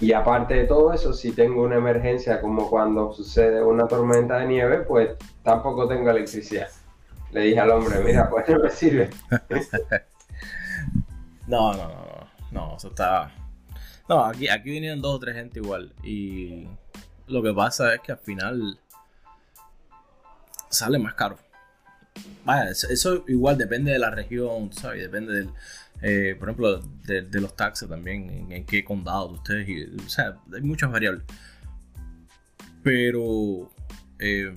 [0.01, 4.47] Y aparte de todo eso, si tengo una emergencia como cuando sucede una tormenta de
[4.47, 5.11] nieve, pues
[5.43, 6.69] tampoco tengo electricidad.
[7.33, 9.11] Le dije al hombre, mira, pues no me sirve.
[11.47, 13.31] no, no, no, no, eso está...
[14.09, 15.93] No, aquí, aquí vinieron dos o tres gente igual.
[16.03, 16.67] Y
[17.27, 18.79] lo que pasa es que al final
[20.71, 21.37] sale más caro.
[22.45, 25.03] Vaya, eso igual depende de la región, ¿sabes?
[25.03, 25.51] Depende del,
[26.03, 30.63] eh, por ejemplo, de, los taxes también, en, qué condado ustedes, y, o sea, hay
[30.63, 31.25] muchas variables.
[32.83, 33.71] Pero
[34.19, 34.55] eh,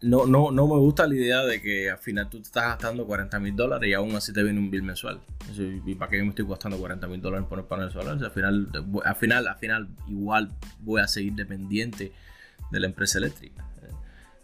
[0.00, 3.06] no, no, no me gusta la idea de que al final tú te estás gastando
[3.06, 5.20] 40 mil dólares y aún así te viene un bill mensual.
[5.56, 8.22] ¿Y para qué me estoy gastando 40 mil dólares en poner paneles solares?
[8.22, 8.68] Al final,
[9.04, 10.50] al final, al final, igual
[10.80, 12.12] voy a seguir dependiente
[12.70, 13.64] de la empresa eléctrica.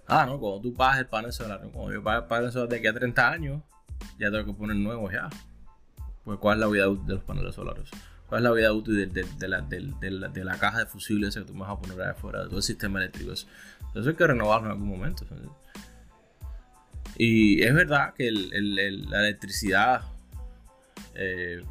[0.06, 2.76] Ah, no, cuando tú pagas el panel solar, cuando yo pago el panel solar de
[2.76, 3.62] aquí a 30 años,
[4.18, 5.28] ya tengo que poner nuevos ya.
[6.24, 7.88] Pues, ¿cuál es la vida útil de los paneles solares?
[8.28, 11.70] ¿Cuál es la vida útil de, la, de la, caja de fusibles que tú vas
[11.70, 13.32] a poner ahí afuera, de todo el sistema eléctrico?
[13.32, 13.46] Eso,
[13.94, 15.26] hay que renovarlo en algún momento.
[17.16, 20.02] Y es verdad que la electricidad
[21.14, 21.62] eh,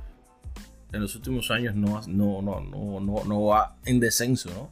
[0.92, 4.72] en los últimos años no, no, no, no, no va en descenso, ¿no?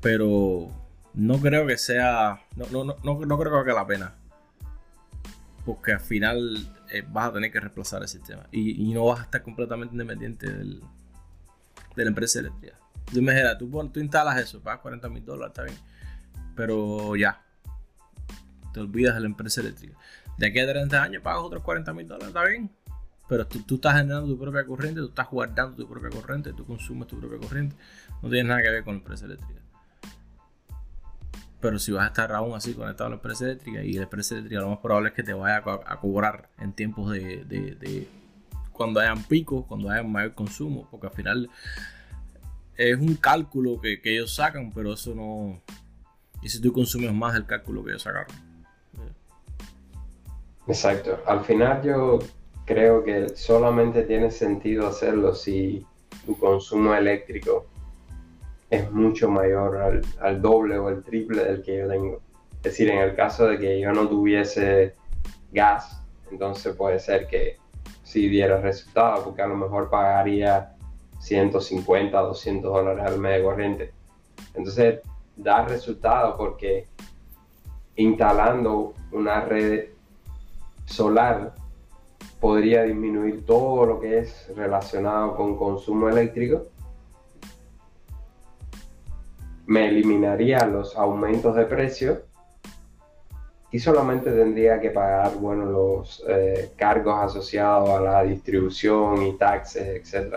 [0.00, 0.70] Pero
[1.12, 2.40] no creo que sea.
[2.54, 4.17] No, no, no, no creo que valga la pena
[5.68, 9.22] porque al final eh, vas a tener que reemplazar el sistema y, no vas a
[9.24, 10.80] estar completamente independiente del,
[11.94, 12.74] de la empresa eléctrica.
[13.12, 15.76] Tú me tú, tú instalas eso, pagas 40 mil dólares, está bien,
[16.56, 17.42] pero ya,
[18.72, 19.94] te olvidas de la empresa eléctrica.
[20.38, 22.70] De aquí a 30 años pagas otros 40 mil dólares, está bien,
[23.28, 26.64] pero tú, tú, estás generando tu propia corriente, tú estás guardando tu propia corriente, tú
[26.64, 27.76] consumes tu propia corriente,
[28.22, 29.57] no tienes nada que ver con la empresa eléctrica.
[31.60, 34.34] Pero si vas a estar aún así conectado a la empresa eléctrica y la empresa
[34.34, 38.08] eléctrica lo más probable es que te vaya a, cobrar en tiempos de,
[38.72, 41.50] cuando hayan picos, cuando haya mayor consumo, porque al final
[42.76, 45.60] es un cálculo que, ellos sacan, pero eso no...
[46.40, 48.28] Y si tú consumes más del cálculo que ellos sacaron.
[50.68, 51.18] Exacto.
[51.26, 52.20] Al final yo
[52.66, 55.84] creo que solamente tiene sentido hacerlo si
[56.24, 57.66] tu consumo eléctrico
[58.70, 62.20] es mucho mayor al, doble o el triple del que yo tengo.
[62.56, 64.94] Es decir, en el caso de que yo no tuviese
[65.52, 67.56] gas, entonces puede ser que
[68.02, 70.74] sí diera resultado, porque a lo mejor pagaría
[71.20, 73.92] 150, 200 dólares al mes de corriente.
[74.54, 75.00] Entonces
[75.36, 76.86] da resultado porque
[77.96, 79.86] instalando una red
[80.84, 81.54] solar
[82.40, 86.66] podría disminuir todo lo que es relacionado con consumo eléctrico
[89.68, 92.22] me eliminaría los aumentos de precio
[93.70, 100.14] y solamente tendría que pagar bueno, los eh, cargos asociados a la distribución y taxes,
[100.14, 100.36] etc.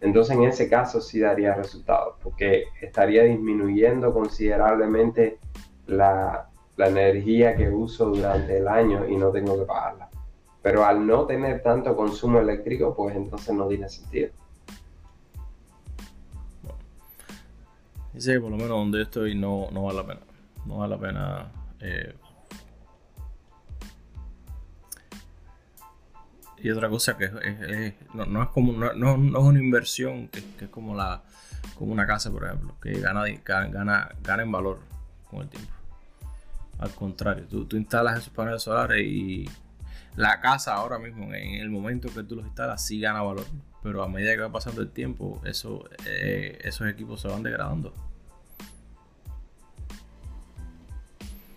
[0.00, 5.38] Entonces en ese caso sí daría resultados, porque estaría disminuyendo considerablemente
[5.86, 10.08] la, la energía que uso durante el año y no tengo que pagarla.
[10.62, 14.30] Pero al no tener tanto consumo eléctrico, pues entonces no tiene sentido.
[18.14, 20.20] Dice que por lo menos donde estoy no, no vale la pena.
[20.66, 21.52] No vale la pena.
[21.80, 22.14] Eh.
[26.62, 27.28] Y otra cosa que
[28.14, 31.22] no, es como no, no, es una inversión que, es como la
[31.74, 34.78] como una casa por ejemplo que gana, gana, gana en valor
[35.28, 35.70] con el tiempo
[36.78, 39.44] al contrario tú, tú instalas esos paneles solares y
[40.16, 43.44] la casa ahora mismo, en el momento que tú los instalas, sí gana valor.
[43.82, 47.92] Pero a medida que va pasando el tiempo, eso, eh, esos equipos se van degradando.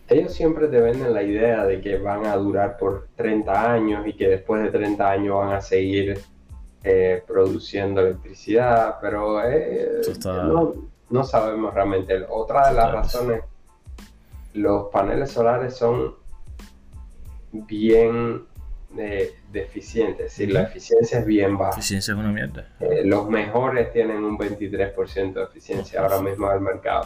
[0.10, 4.13] Ellos siempre te venden la idea de que van a durar por 30 años y
[4.13, 6.22] que después de 30 años van a seguir
[6.84, 10.02] eh, produciendo electricidad, pero eh,
[11.10, 12.26] no, sabemos realmente.
[12.30, 13.41] Otra de las razones,
[14.54, 16.15] los paneles solares son
[17.52, 18.44] bien
[18.98, 21.72] eh, deficientes, es decir, la eficiencia es bien baja.
[21.72, 22.68] Eficiencia es una mierda.
[23.04, 27.06] los mejores tienen un 23% de eficiencia ahora mismo en el mercado.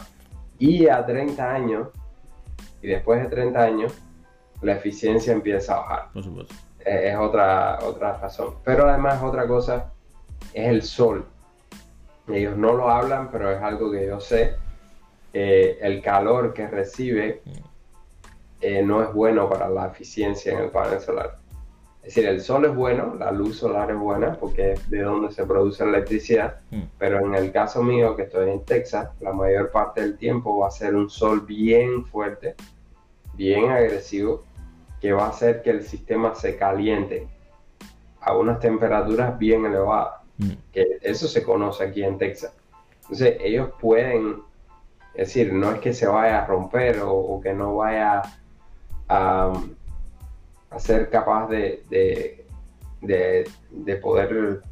[0.58, 1.88] Y a 30 años,
[2.80, 3.92] y después de 30 años,
[4.62, 6.08] la eficiencia empieza a bajar.
[6.12, 6.54] Por supuesto.
[6.84, 8.54] Eh, es otra, otra razón.
[8.64, 9.92] Pero además otra cosa
[10.52, 11.26] es el sol.
[12.28, 14.54] Ellos no lo hablan, pero es algo que yo sé.
[15.32, 17.42] Eh, el calor que recibe
[18.62, 21.38] eh, no es bueno para la eficiencia en el panel solar.
[22.02, 25.30] Es decir, el sol es bueno, la luz solar es buena porque es de donde
[25.32, 26.82] se produce la electricidad, mm.
[26.98, 30.68] pero en el caso mío, que estoy en Texas, la mayor parte del tiempo va
[30.68, 32.56] a ser un sol bien fuerte,
[33.34, 34.42] bien agresivo,
[35.00, 37.28] que va a hacer que el sistema se caliente
[38.20, 40.22] a unas temperaturas bien elevadas.
[40.38, 40.52] Mm.
[40.72, 42.52] Que eso se conoce aquí en Texas.
[43.02, 44.42] Entonces ellos pueden,
[45.14, 48.22] es decir, no es que se vaya a romper o, que no vaya
[49.12, 49.52] a,
[50.78, 51.84] ser capaz de,
[53.00, 54.62] de, poder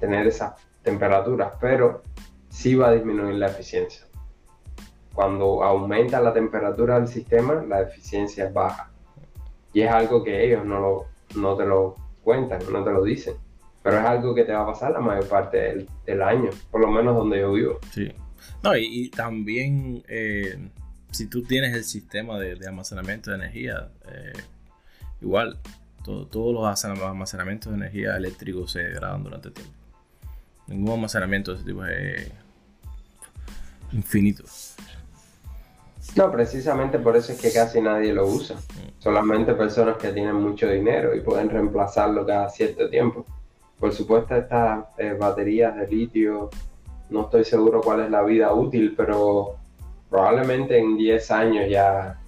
[0.00, 2.02] tener esas temperaturas, pero
[2.48, 4.06] sí va a disminuir la eficiencia.
[5.14, 8.90] Cuando aumenta la temperatura del sistema, la eficiencia es baja.
[9.74, 13.34] Y es algo que ellos no, lo, no te lo cuentan, no te lo dicen.
[13.82, 16.90] Pero es algo que te va a pasar la mayor parte del, año, por lo
[16.90, 17.78] menos donde yo vivo.
[17.90, 18.12] Sí.
[18.62, 20.56] No, y, también eh,
[21.12, 24.32] si tú tienes el sistema de, almacenamiento de energía, eh,
[25.20, 25.58] igual,
[26.04, 29.72] todos los almacenamientos de energía eléctricos se degradan durante el tiempo.
[30.66, 32.30] Ningún almacenamiento de ese tipo es
[33.92, 34.44] infinito.
[36.16, 38.56] No, precisamente por eso es que casi nadie lo usa.
[38.98, 43.24] Solamente personas que tienen mucho dinero y pueden reemplazarlo cada cierto tiempo.
[43.78, 46.50] Por supuesto, estas eh, baterías de litio,
[47.10, 49.56] no estoy seguro cuál es la vida útil, pero
[50.12, 52.20] probablemente en 10 años ya,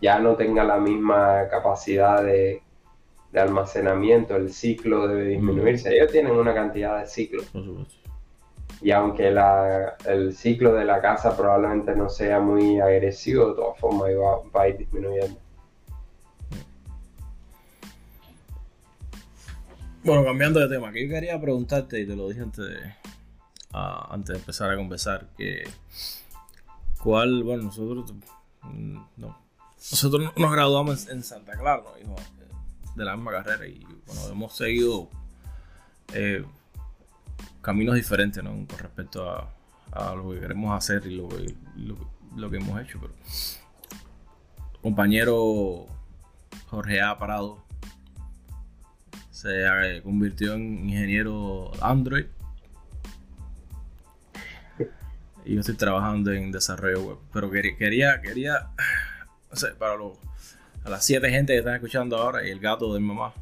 [0.00, 2.62] ya no tenga la misma capacidad de,
[3.34, 5.94] almacenamiento, el ciclo debe disminuirse.
[5.94, 7.50] Ellos tienen una cantidad de ciclos
[8.80, 9.34] y aunque
[10.06, 14.10] el ciclo de la casa probablemente no sea muy agresivo, de todas formas
[14.54, 15.38] va, a ir disminuyendo.
[20.02, 22.78] Bueno, cambiando de tema, que yo quería preguntarte, y te lo dije antes de,
[23.72, 25.64] antes de empezar a conversar, que
[27.04, 28.12] cuál, bueno, nosotros,
[28.62, 29.38] mm, no,
[29.76, 32.16] nosotros nos graduamos en, Santa Clara, ¿no?
[32.96, 35.10] de la misma carrera, y bueno, hemos seguido
[36.14, 36.42] eh,
[37.60, 38.50] caminos diferentes ¿no?
[38.50, 39.50] con respecto a,
[40.16, 41.54] lo que queremos hacer y lo que,
[42.34, 42.98] lo, que hemos hecho.
[43.00, 43.12] Pero
[44.82, 45.86] compañero
[46.68, 47.16] Jorge A.
[47.16, 47.62] Parado
[49.30, 52.24] se eh, convirtió en ingeniero Android
[55.44, 57.18] y yo estoy trabajando en desarrollo web.
[57.32, 58.70] Pero quería, quería,
[59.50, 59.94] no sé, para
[60.84, 63.32] a las siete gente que están escuchando ahora y el gato de mi mamá,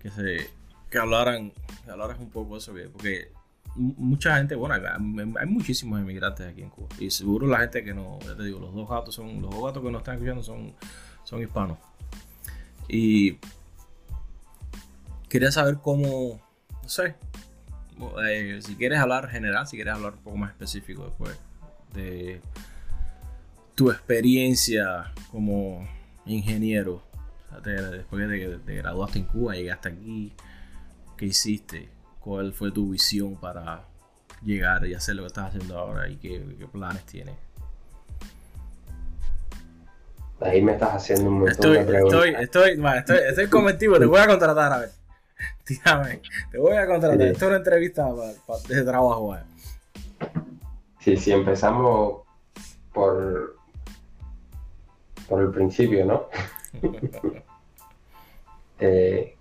[0.00, 0.50] que se
[0.90, 1.52] que hablaran,
[1.84, 3.32] que hablaran un poco de eso, porque
[3.74, 6.88] mucha gente, bueno, hay, muchísimos inmigrantes aquí en Cuba.
[7.00, 9.64] Y seguro la gente que no, ya te digo, los dos gatos son, los dos
[9.64, 10.74] gatos que nos están escuchando son,
[11.24, 11.78] son hispanos.
[12.88, 13.38] Y
[15.28, 16.40] quería saber cómo,
[16.82, 17.16] no sé,
[18.22, 21.38] eh, si quieres hablar general, si quieres hablar un poco más específico después
[21.94, 22.40] de
[23.74, 25.88] tu experiencia como
[26.26, 27.02] ingeniero,
[27.64, 30.32] después de que te graduaste en Cuba, llegaste aquí,
[31.16, 31.94] ¿qué hiciste?
[32.24, 33.82] cuál fue tu visión para
[34.42, 37.34] llegar y hacer lo que estás haciendo ahora y qué, planes tienes.
[40.40, 42.24] Ahí me estás haciendo un montón estoy, de preguntas.
[42.24, 44.90] Estoy, estoy, estoy, estoy convertido, te voy a contratar a ver.
[45.68, 46.20] Dígame,
[46.50, 47.20] te voy a contratar.
[47.20, 48.08] Esto es una entrevista
[48.46, 49.36] para, de trabajo.
[51.00, 52.22] Sí, sí, empezamos
[52.92, 53.56] por,
[55.28, 56.28] por el principio, ¿no?
[58.80, 59.36] eh,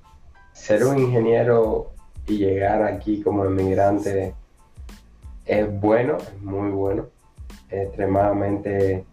[0.51, 1.91] ser un ingeniero
[2.27, 4.33] y llegar aquí como inmigrante
[5.45, 7.07] es bueno, es muy bueno,
[7.69, 9.05] es extremadamente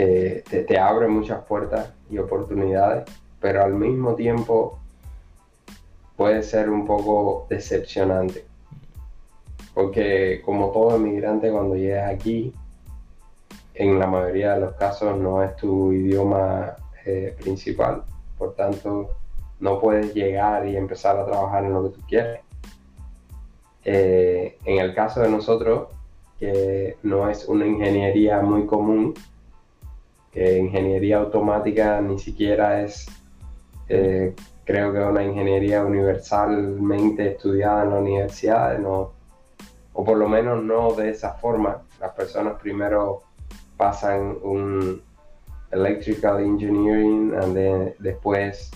[0.00, 3.04] eh, te, abre muchas puertas y oportunidades,
[3.40, 4.78] pero al mismo tiempo
[6.18, 8.44] puede ser un poco decepcionante.
[9.72, 12.52] Porque como todo inmigrante cuando llegas aquí,
[13.74, 16.74] en la mayoría de los casos no es tu idioma
[17.06, 18.02] eh, principal,
[18.36, 19.10] por tanto
[19.60, 22.40] no puedes llegar y empezar a trabajar en lo que tú quieres.
[23.84, 25.88] Eh, en el caso de nosotros,
[26.40, 29.14] que no es una ingeniería muy común,
[30.32, 33.06] que ingeniería automática ni siquiera es,
[33.88, 34.34] eh,
[34.68, 39.12] creo que una ingeniería universalmente estudiada en la universidad, no,
[39.94, 41.84] o por lo menos no de esa forma.
[41.98, 43.22] Las personas primero
[43.78, 45.00] pasan un
[45.70, 48.70] electrical engineering y después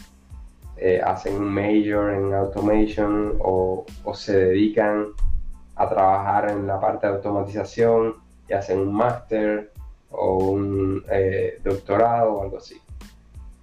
[0.78, 3.84] eh, hacen un major en automation o,
[4.14, 5.08] se dedican
[5.76, 8.14] a trabajar en la parte de automatización
[8.48, 9.70] y hacen un máster
[10.10, 12.80] o un eh, doctorado o algo así.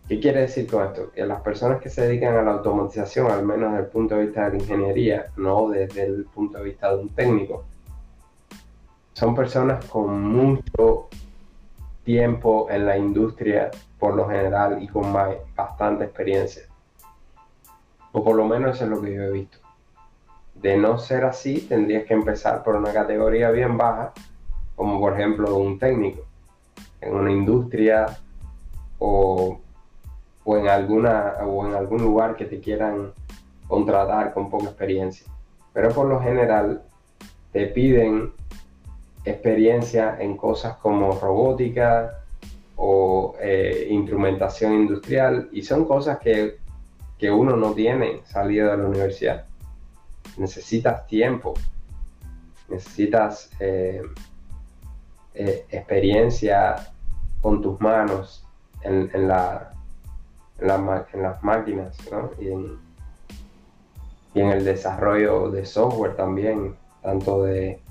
[0.09, 1.11] ¿Qué quiere decir con esto?
[1.11, 4.25] Que las personas que se dedican a la automatización, al menos desde el punto de
[4.25, 7.63] vista de la ingeniería, no desde el punto de vista de un técnico,
[9.13, 11.09] son personas con mucho
[12.03, 15.13] tiempo en la industria por lo general y con
[15.55, 16.63] bastante experiencia.
[18.11, 19.59] O por lo menos eso es lo que yo he visto.
[20.55, 24.13] De no ser así, tendrías que empezar por una categoría bien baja,
[24.75, 26.25] como por ejemplo un técnico,
[26.99, 28.17] en una industria
[28.97, 29.59] o,
[30.49, 33.13] o, en, alguna, o en algún lugar que te quieran
[33.67, 35.27] contratar con poca experiencia.
[35.73, 36.81] Pero por lo general
[37.51, 38.31] te piden
[39.23, 42.23] experiencia en cosas como robótica
[42.77, 46.57] o eh, instrumentación industrial y son cosas que,
[47.31, 49.45] uno no tiene salido de la universidad.
[50.37, 51.53] Necesitas tiempo,
[52.69, 54.01] necesitas eh,
[55.35, 56.87] eh, experiencia
[57.39, 58.47] con tus manos
[58.81, 59.68] en, la,
[60.61, 61.97] en, las máquinas
[62.39, 62.79] y, en,
[64.33, 67.81] y en el desarrollo de software también, tanto de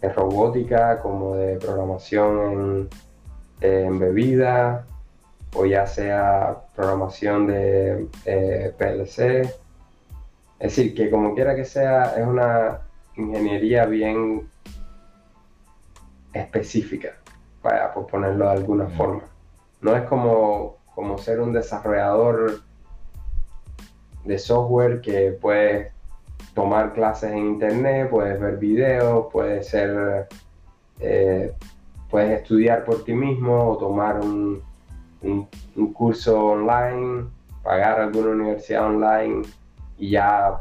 [0.00, 2.88] de robótica como de programación
[3.60, 4.86] en, bebida
[5.54, 9.42] o ya sea programación de eh, PLC.
[10.60, 12.80] Es decir, que como quiera que sea, es una
[13.16, 14.48] ingeniería bien
[16.32, 17.14] específica,
[17.62, 19.22] para por ponerlo de alguna forma.
[19.80, 22.60] No es como, como ser un desarrollador
[24.24, 25.92] de software que puede
[26.54, 30.26] tomar clases en internet, puedes ver videos, puedes ser,
[30.98, 31.52] eh,
[32.10, 34.60] puedes estudiar por ti mismo o tomar un,
[35.22, 37.26] un, curso online,
[37.62, 39.42] pagar alguna universidad online
[39.98, 40.58] y ya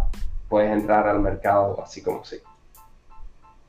[0.49, 2.37] puedes entrar al mercado así como sí.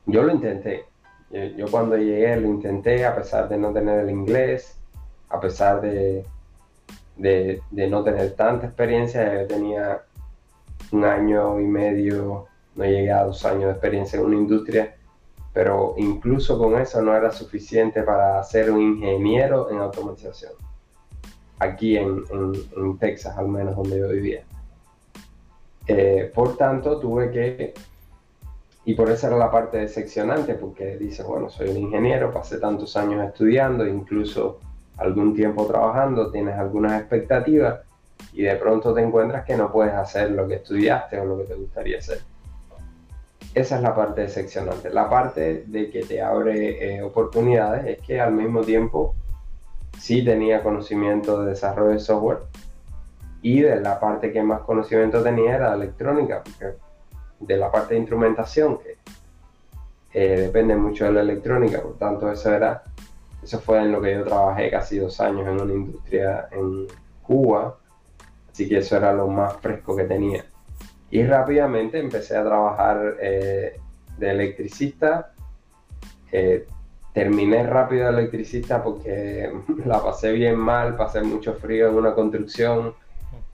[0.05, 0.85] Yo lo intenté.
[1.31, 4.79] Yo, cuando llegué lo intenté a pesar de no tener el inglés,
[5.29, 6.23] a pesar de,
[7.19, 10.01] de, de no tener tanta experiencia, yo tenía
[10.91, 14.95] un año y medio, no llegué a dos años de experiencia en una industria,
[15.53, 20.53] pero incluso con eso no era suficiente para ser un ingeniero en automatización,
[21.59, 22.23] aquí en,
[22.99, 24.43] Texas al menos donde yo vivía.
[25.87, 27.73] Eh, por tanto, tuve que,
[28.85, 32.95] y por eso era la parte decepcionante, porque dices, bueno, soy un ingeniero, pasé tantos
[32.95, 34.59] años estudiando, incluso
[34.99, 37.79] algún tiempo trabajando, tienes algunas expectativas,
[38.33, 41.45] y de pronto te encuentras que no puedes hacer lo que estudiaste o lo que
[41.45, 42.19] te gustaría hacer.
[43.53, 44.89] Esa es la parte decepcionante.
[44.91, 49.15] La parte de que te abre eh, oportunidades es que al mismo tiempo
[49.97, 52.39] sí tenía conocimiento de desarrollo de software
[53.41, 56.77] y de la parte que más conocimiento tenía era electrónica, porque
[57.39, 58.97] de la parte de instrumentación, que
[60.13, 62.83] eh, depende mucho de la electrónica, por tanto eso era,
[63.49, 66.85] eso fue en lo que yo trabajé casi dos años en una industria en
[67.23, 67.79] Cuba,
[68.51, 70.45] Así que eso era lo más fresco que tenía.
[71.09, 73.79] Y rápidamente empecé a trabajar eh,
[74.19, 75.33] de electricista.
[76.31, 76.67] Eh,
[77.11, 79.51] terminé rápido de electricista porque
[79.85, 82.93] la pasé bien mal, pasé mucho frío en una construcción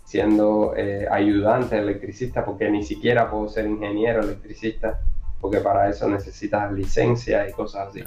[0.04, 5.00] siendo eh, ayudante electricista porque ni siquiera puedo ser ingeniero electricista
[5.39, 8.04] porque para eso necesitas licencia y cosas así.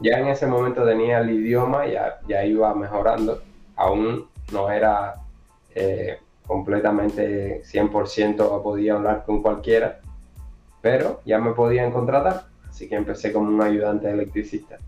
[0.00, 3.42] Ya en ese momento tenía el idioma, ya, ya iba mejorando,
[3.76, 5.16] aún no era
[5.74, 10.00] eh, completamente 100% podía hablar con cualquiera,
[10.80, 14.78] pero ya me podían contratar, así que empecé como un ayudante electricista.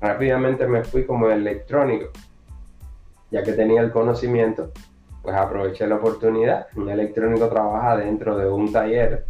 [0.00, 2.10] Rápidamente me fui como electrónico,
[3.30, 4.72] ya que tenía el conocimiento,
[5.22, 6.68] pues aproveché la oportunidad.
[6.76, 9.26] Un electrónico trabaja dentro de un taller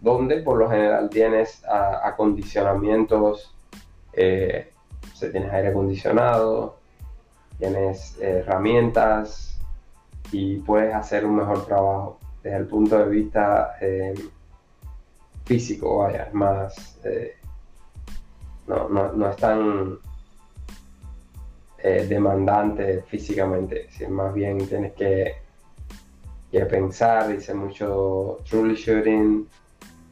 [0.00, 3.53] donde por lo general tienes acondicionamientos,
[4.16, 4.70] eh,
[5.30, 6.76] tienes aire acondicionado,
[7.58, 9.58] tienes eh, herramientas,
[10.32, 14.14] y puedes hacer un mejor trabajo desde el punto de vista eh,
[15.44, 17.36] físico, vaya, es más, eh,
[18.66, 19.98] no, no, no, es tan
[22.08, 23.88] demandante físicamente.
[23.90, 25.34] Si más bien tienes que,
[26.50, 29.46] que pensar, hice mucho troubleshooting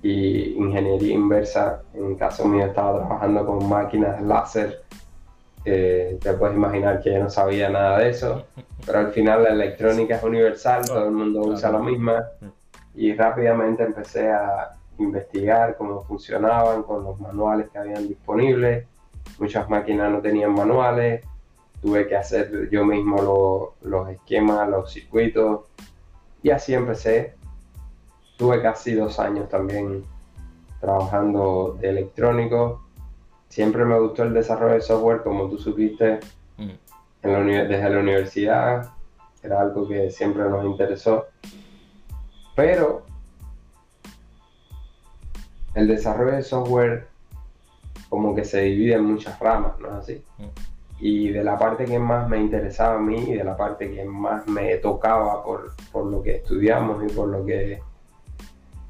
[0.02, 1.82] y ingeniería inversa.
[1.94, 4.82] En el caso mío estaba trabajando con máquinas láser.
[5.64, 8.46] te puedes imaginar que yo no sabía nada de eso,
[8.84, 12.24] pero al final la electrónica es universal, todo el mundo usa la misma
[12.94, 18.86] y rápidamente empecé a investigar cómo funcionaban con los manuales que habían disponibles.
[19.38, 21.24] Muchas máquinas no tenían manuales,
[21.80, 25.62] tuve que hacer yo mismo los esquemas, los circuitos
[26.42, 27.34] y así empecé.
[28.36, 30.04] Tuve casi dos años también
[30.80, 32.82] trabajando de electrónico.
[33.48, 36.20] Siempre me gustó el desarrollo de software, como tú supiste,
[36.56, 36.70] mm.
[37.22, 38.90] en la, desde la universidad.
[39.42, 41.26] Era algo que siempre nos interesó.
[42.54, 43.04] Pero
[45.74, 47.08] el desarrollo de software
[48.12, 50.22] como que se divide en muchas ramas, ¿no es así?
[50.36, 50.44] Mm.
[51.00, 54.04] Y de la parte que más me interesaba a mí y de la parte que
[54.04, 57.82] más me tocaba por, lo que estudiamos y por lo que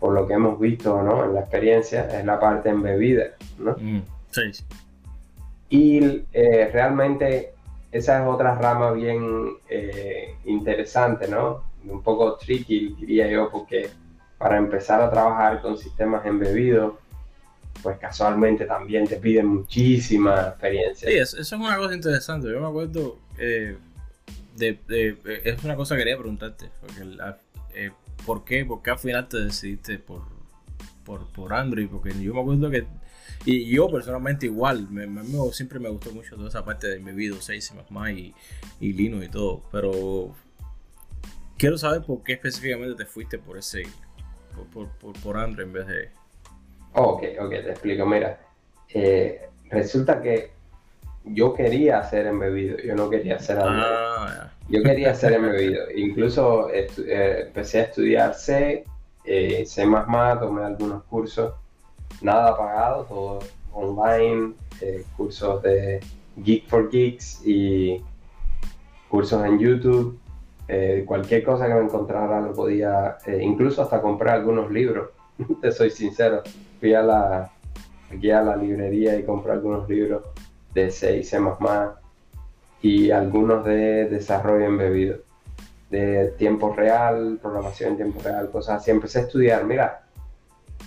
[0.03, 1.25] por lo que hemos visto ¿no?
[1.25, 3.27] en la experiencia, es la parte embebida,
[3.57, 3.77] ¿no?
[3.79, 4.65] Mm, sí.
[5.69, 7.55] Y eh, realmente
[7.93, 11.63] esa es otra rama bien eh, interesante, ¿no?
[11.85, 13.91] Un poco tricky, diría yo, porque
[14.39, 16.95] para empezar a trabajar con sistemas embebidos,
[17.81, 21.09] pues casualmente también te piden muchísima experiencia.
[21.09, 22.51] Sí, eso, es una cosa interesante.
[22.51, 23.77] Yo me acuerdo eh,
[24.57, 24.81] de,
[25.45, 26.71] Es una cosa que quería preguntarte.
[26.81, 27.03] Porque
[27.75, 27.93] eh,
[28.27, 30.23] ¿por, qué, ¿Por qué al final te decidiste por,
[31.05, 31.89] por, Android?
[31.89, 32.87] Porque yo me acuerdo que.
[33.45, 35.07] Y yo personalmente igual, me,
[35.53, 37.75] siempre me gustó mucho toda esa parte de embebido, 6
[38.15, 38.35] y,
[38.81, 39.63] y Linux y todo.
[39.73, 40.35] Pero
[41.57, 43.83] quiero saber por qué específicamente te fuiste por ese
[44.73, 46.11] por, por, por Android en vez de...
[46.93, 48.07] ok, ok, te explico.
[48.07, 48.41] Mira,
[48.95, 50.53] eh, resulta que
[51.25, 53.83] yo quería hacer embebido, yo no quería hacer Android.
[53.85, 55.85] Ah, yo quería hacer embebido.
[55.95, 56.89] Incluso eh,
[57.47, 58.85] empecé a estudiar C,
[59.25, 61.55] eh, C++, tomé algunos cursos,
[62.23, 63.39] nada pagado, todo
[63.75, 66.01] online, eh, cursos de
[66.39, 68.03] Geek for Geeks y
[69.11, 70.19] cursos en YouTube.
[70.69, 75.11] Eh, cualquier cosa que me encontrara lo podía, incluso hasta comprar algunos libros,
[75.61, 76.43] te soy sincero.
[76.81, 77.53] Fui a la,
[78.11, 80.23] aquí a la librería y compré algunos libros
[80.73, 81.39] de C y C++
[82.83, 85.19] y algunos de desarrollo embebido,
[85.89, 88.91] de tiempo real, programación en tiempo real, cosas así.
[88.91, 90.03] Empecé a estudiar, mira,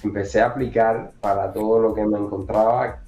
[0.03, 2.99] empecé a aplicar para todo lo que me encontraba.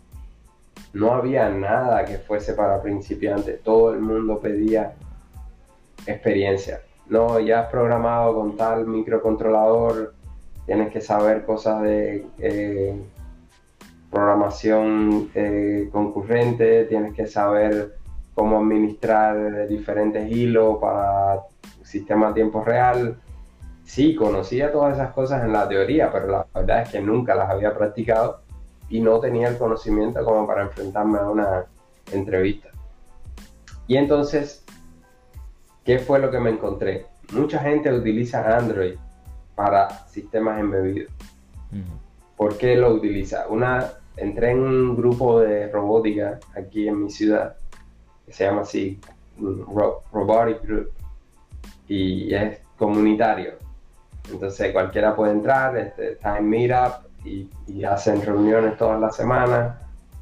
[0.93, 4.93] No había nada que fuese para principiantes, todo el mundo pedía
[6.05, 6.81] experiencia.
[7.09, 10.13] No, ya has programado con tal microcontrolador,
[10.65, 12.95] tienes que saber cosas de eh,
[14.09, 17.96] programación eh, concurrente, tienes que saber
[18.37, 21.41] cómo administrar diferentes hilos para
[21.81, 23.17] sistema a tiempo real.
[23.83, 27.49] Sí, conocía todas esas cosas en la teoría, pero la verdad es que nunca las
[27.49, 28.41] había practicado
[28.89, 31.65] y no tenía el conocimiento como para enfrentarme a una
[32.11, 32.69] entrevista.
[33.87, 34.63] Y entonces
[35.87, 37.05] ¿Qué fue lo que me encontré?
[37.31, 38.95] Mucha gente utiliza Android
[39.55, 41.13] para sistemas embebidos.
[42.35, 43.47] ¿Por qué lo utiliza?
[43.47, 47.55] Una, entré en un grupo de robótica aquí en mi ciudad,
[48.27, 48.99] que se llama así,
[49.39, 50.91] Robotic Group,
[51.87, 53.53] y es comunitario.
[54.31, 57.49] Entonces cualquiera puede entrar, este, está en Meetup y,
[57.85, 59.77] hacen reuniones todas las semanas,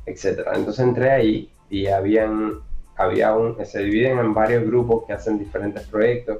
[0.06, 0.48] etc.
[0.54, 2.62] Entonces entré ahí y habían
[2.98, 6.38] había un, se dividen en varios grupos que hacen diferentes proyectos.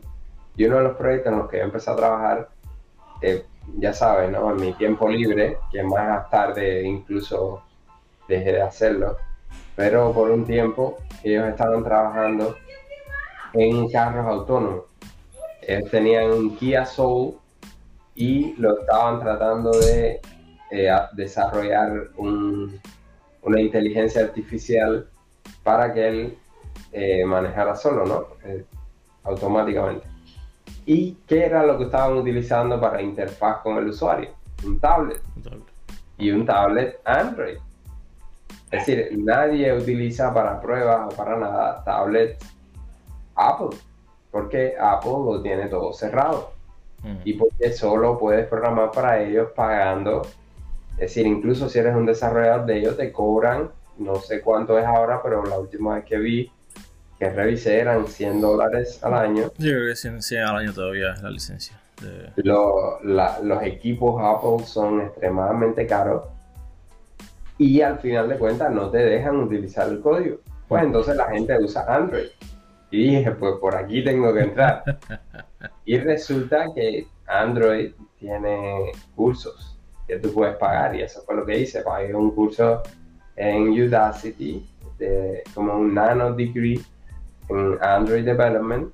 [0.56, 2.50] Y uno de los proyectos en los que yo empecé a trabajar,
[3.22, 3.44] eh,
[3.78, 4.52] ya sabes, ¿no?
[4.52, 7.62] En mi tiempo libre, que más tarde incluso
[8.28, 9.18] dejé de hacerlo,
[9.76, 12.56] pero por un tiempo ellos estaban trabajando
[13.54, 14.84] en carros autónomos.
[15.62, 17.36] Ellos tenían un Kia Soul
[18.16, 20.22] y lo estaban tratando de
[20.72, 25.08] eh, desarrollar una inteligencia artificial
[25.64, 26.38] para que él
[26.92, 28.28] eh, manejara solo, ¿no?
[28.46, 28.66] Eh,
[29.24, 30.08] automáticamente.
[30.86, 34.30] ¿Y qué era lo que estaban utilizando para interfaz con el usuario?
[34.64, 35.22] Un tablet.
[36.18, 37.58] Y un tablet Android.
[38.72, 42.44] Es decir, nadie utiliza para pruebas o para nada tablet
[43.36, 43.78] Apple,
[44.32, 46.52] porque Apple lo tiene todo cerrado.
[47.04, 47.18] Mm.
[47.24, 50.24] Y porque solo puedes programar para ellos pagando.
[50.94, 54.86] Es decir, incluso si eres un desarrollador de ellos, te cobran, no sé cuánto es
[54.86, 56.52] ahora, pero la última vez que vi,
[57.20, 59.44] que revisé eran 100 dólares al año.
[59.58, 61.80] Yo creo que 100, al año todavía es la licencia.
[62.38, 66.24] los equipos Apple son extremadamente caros
[67.58, 70.38] y al final de cuentas no te dejan utilizar el código.
[70.68, 72.28] Pues entonces la gente usa Android.
[72.92, 74.84] Y dije, pues por aquí tengo que entrar.
[75.88, 79.78] Y resulta que Android tiene cursos
[80.08, 81.82] que tú puedes pagar y eso fue lo que hice.
[81.82, 82.82] Pagué un curso
[83.36, 86.80] en Udacity de como un nano degree
[87.50, 88.92] en Android Development.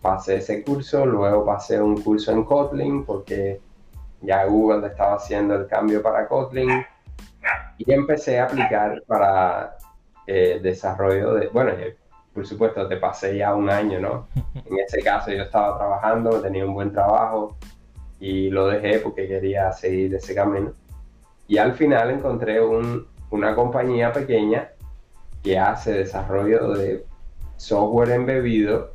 [0.00, 3.60] Pasé ese curso, luego pasé un curso en Kotlin porque
[4.22, 6.84] ya Google estaba haciendo el cambio para Kotlin
[7.78, 9.76] y empecé a aplicar para
[10.26, 11.72] eh, desarrollo de, bueno,
[12.32, 14.28] por supuesto, te pasé ya un año, ¿no?
[14.64, 17.56] En ese caso yo estaba trabajando, tenía un buen trabajo
[18.18, 20.72] y lo dejé porque quería seguir ese camino.
[21.46, 24.70] Y al final encontré una compañía pequeña
[25.42, 27.04] que hace desarrollo de
[27.56, 28.94] software embebido,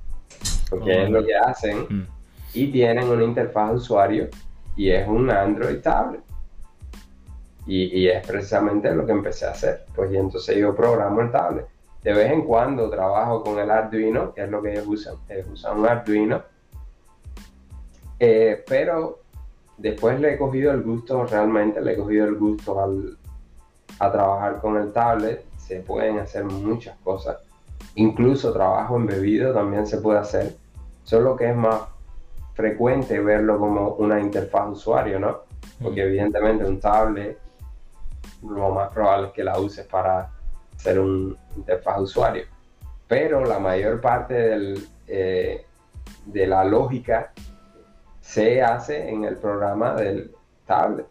[0.70, 2.08] porque es lo que hacen, mm.
[2.56, 4.30] y tienen una interfaz de usuario
[4.76, 6.22] y es un Android tablet.
[7.70, 9.86] Y, es precisamente lo que empecé a hacer.
[9.96, 11.68] Pues y entonces yo programo el tablet.
[12.02, 15.16] De vez en cuando trabajo con el Arduino, que es lo que ellos usan.
[15.30, 16.42] Ellos usan un Arduino.
[18.20, 19.20] Eh, pero
[19.78, 23.18] después le he cogido el gusto, realmente le he cogido el gusto al,
[24.00, 25.46] a trabajar con el tablet.
[25.58, 27.38] Se pueden hacer muchas cosas.
[27.96, 30.56] Incluso trabajo embebido también se puede hacer.
[31.04, 31.82] Solo que es más
[32.56, 35.42] frecuente verlo como una interfaz usuario, ¿no?
[35.82, 37.38] Porque evidentemente un tablet
[38.42, 40.30] lo más probable es que la uses para
[40.78, 42.44] ser un interfaz usuario.
[43.08, 45.66] Pero la mayor parte del, eh,
[46.26, 47.34] de la lógica
[48.22, 50.32] se hace en el programa del
[50.66, 51.08] tablet.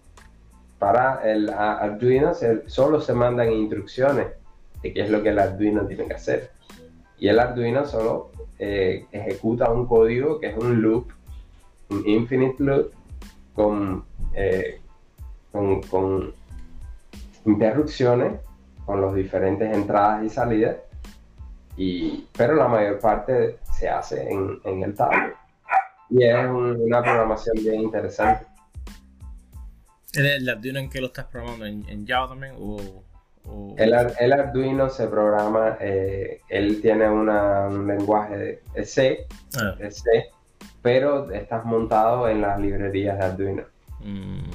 [0.78, 2.32] Para el Arduino
[2.66, 4.28] solo se mandan instrucciones
[4.82, 6.50] de qué es lo que el Arduino tiene que hacer.
[7.18, 11.08] Y el Arduino solo eh, ejecuta un código que es un loop,
[11.90, 12.92] un infinite loop,
[13.54, 14.04] con,
[14.34, 14.80] eh,
[15.50, 16.32] con
[17.48, 18.40] interrupciones
[18.84, 20.76] con las diferentes entradas y salidas,
[21.76, 25.34] y, pero la mayor parte se hace en, en el tablet.
[26.10, 28.46] Y es una programación bien interesante.
[30.14, 31.66] ¿El, Arduino en qué lo estás programando?
[31.66, 32.54] ¿En, Java también?
[32.58, 33.04] O,
[33.76, 39.26] El, el, Arduino se programa, eh, él tiene una, un lenguaje de C,
[39.56, 39.76] ah.
[39.90, 40.30] C,
[40.82, 43.62] pero estás montado en las librerías de Arduino.
[44.00, 44.50] Mm.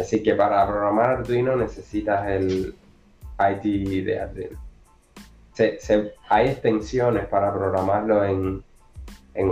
[0.00, 2.74] Así que para programar Arduino necesitas el
[3.38, 4.58] IDE de Arduino.
[6.28, 8.64] hay extensiones para programarlo en,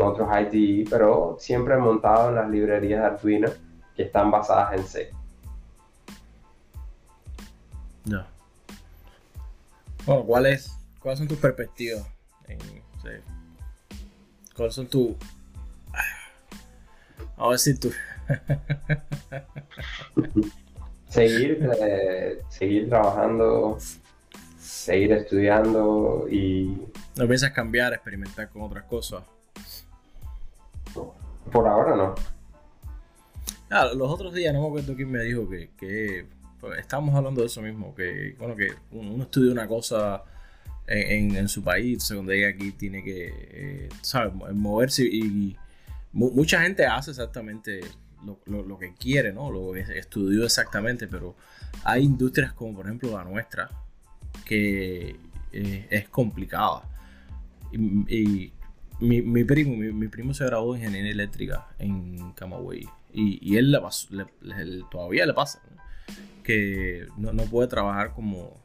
[0.00, 3.48] otros IDE, pero siempre montado en las librerías de Arduino
[3.94, 5.10] que están basadas en C.
[8.04, 8.26] No.
[10.24, 12.06] ¿cuáles, ¿cuáles son tus perspectivas?
[12.46, 12.58] En,
[14.56, 15.14] ¿Cuáles son tus...
[17.36, 17.94] Vamos a decir tus
[21.08, 23.78] seguir, eh, seguir trabajando,
[24.58, 26.86] seguir estudiando y...
[27.16, 29.22] ¿No piensas cambiar, experimentar con otras cosas?
[31.50, 32.14] Por ahora no.
[33.70, 36.26] Ah, los otros días no me acuerdo quién me dijo que, que
[36.60, 40.22] pues, estábamos hablando de eso mismo, que bueno que uno, estudia una cosa
[40.86, 44.32] en, su país, cuando llega aquí tiene que, eh, ¿sabes?
[44.54, 45.54] Moverse y
[46.12, 47.80] mucha gente hace exactamente
[48.24, 49.50] lo, que quiere, ¿no?
[49.50, 51.36] Lo que estudió exactamente, pero
[51.84, 53.68] hay industrias como por ejemplo la nuestra,
[54.44, 55.16] que
[55.52, 56.82] eh, es complicada.
[57.72, 58.52] Y,
[59.00, 63.76] mi, primo, mi, primo se graduó de ingeniería eléctrica en Camagüey y, él,
[64.90, 65.62] todavía le pasa
[66.42, 68.64] que no, puede trabajar como,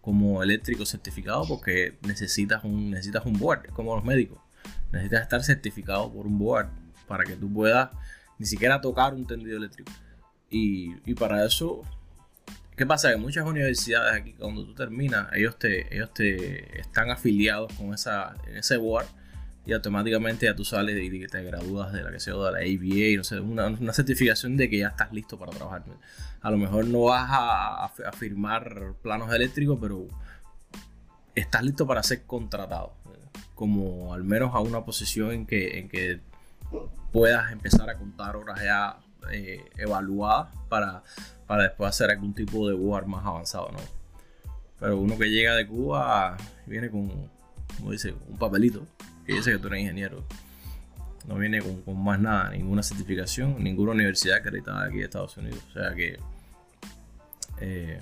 [0.00, 4.38] como eléctrico certificado porque necesitas un, necesitas un board, como los médicos.
[4.90, 6.68] Necesitas estar certificado por un board
[7.06, 7.90] para que tú puedas
[8.42, 9.92] ni siquiera tocar un tendido eléctrico.
[10.50, 11.82] Y, y para eso,
[12.76, 13.12] ¿qué pasa?
[13.12, 18.34] Que muchas universidades aquí, cuando tú terminas, ellos te, ellos te están afiliados con esa,
[18.48, 19.06] en ese board
[19.64, 23.16] y automáticamente ya tú sales y te gradúas de la que sea de la ABA,
[23.16, 25.84] no sé, una, una, certificación de que ya estás listo para trabajar.
[26.40, 30.08] A lo mejor no vas a, a, firmar planos eléctricos, pero
[31.36, 32.92] estás listo para ser contratado,
[33.54, 36.20] como al menos a una posición en que, en que
[37.12, 38.98] puedas empezar a contar horas ya
[39.30, 41.02] eh, evaluadas para,
[41.46, 43.78] para después hacer algún tipo de board más avanzado, ¿no?
[44.80, 47.08] Pero uno que llega de Cuba viene con,
[47.76, 48.84] como dice, un papelito
[49.24, 50.24] que dice que tú eres ingeniero.
[51.28, 55.62] No viene con, más nada, ninguna certificación, ninguna universidad acreditada aquí de Estados Unidos.
[55.70, 56.18] O sea que
[57.60, 58.00] eh,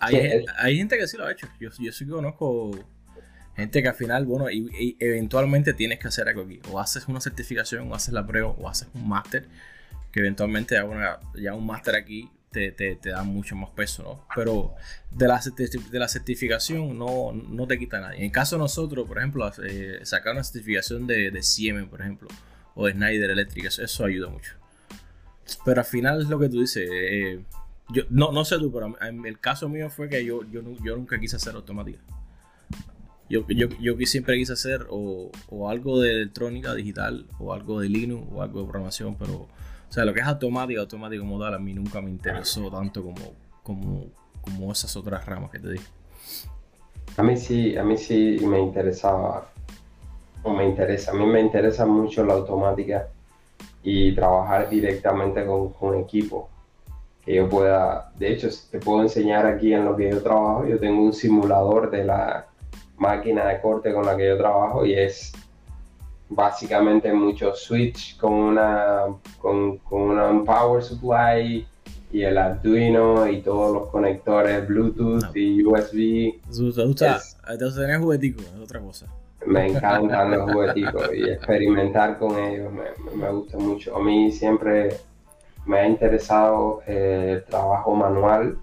[0.00, 1.48] hay, hay, gente que sí lo ha hecho.
[1.58, 2.72] Yo, yo sí conozco
[3.60, 6.60] Gente que al final, bueno, y, eventualmente tienes que hacer algo aquí.
[6.70, 9.46] O haces una certificación, o haces la prueba, o haces un máster.
[10.12, 14.02] Que eventualmente ya, una, ya un máster aquí te, te, te da mucho más peso,
[14.02, 14.26] ¿no?
[14.34, 14.74] Pero
[15.10, 18.24] de la, de la certificación no, no te quita nadie.
[18.24, 22.28] En caso de nosotros, por ejemplo, eh, sacar una certificación de, de Siemens, por ejemplo,
[22.74, 24.54] o de Schneider Electric, eso, ayuda mucho.
[25.64, 26.88] Pero al final es lo que tú dices.
[26.90, 27.40] Eh,
[27.90, 30.96] yo, no, no sé tú, pero en el caso mío fue que yo, yo, yo
[30.96, 32.00] nunca quise hacer automática.
[33.30, 35.30] Yo, yo, yo siempre quise hacer o,
[35.68, 40.04] algo de electrónica digital, o algo de Linux, o algo de programación, pero, o sea,
[40.04, 43.20] lo que es automática, automática modal, a mí nunca me interesó tanto como,
[43.62, 44.06] como,
[44.40, 45.86] como esas otras ramas que te dije.
[47.16, 49.48] A mí sí, a mí sí me interesaba,
[50.42, 53.10] o me interesa, a mí me interesa mucho la automática
[53.84, 56.50] y trabajar directamente con, con equipo
[57.24, 60.80] que yo pueda, de hecho, te puedo enseñar aquí en lo que yo trabajo, yo
[60.80, 62.49] tengo un simulador de la
[63.00, 65.32] máquina de corte con la que yo trabajo y es
[66.28, 69.06] básicamente muchos switch con una
[69.40, 71.66] con, con una power supply
[72.12, 76.40] y el Arduino y todos los conectores Bluetooth y USB.
[76.76, 77.20] ¿Te gusta?
[78.00, 79.06] Jugueticos, es otra cosa.
[79.46, 83.96] Me encantan los jugueticos y experimentar con ellos me, me, gusta mucho.
[83.96, 84.96] A mí siempre
[85.64, 88.58] me ha interesado eh, el trabajo manual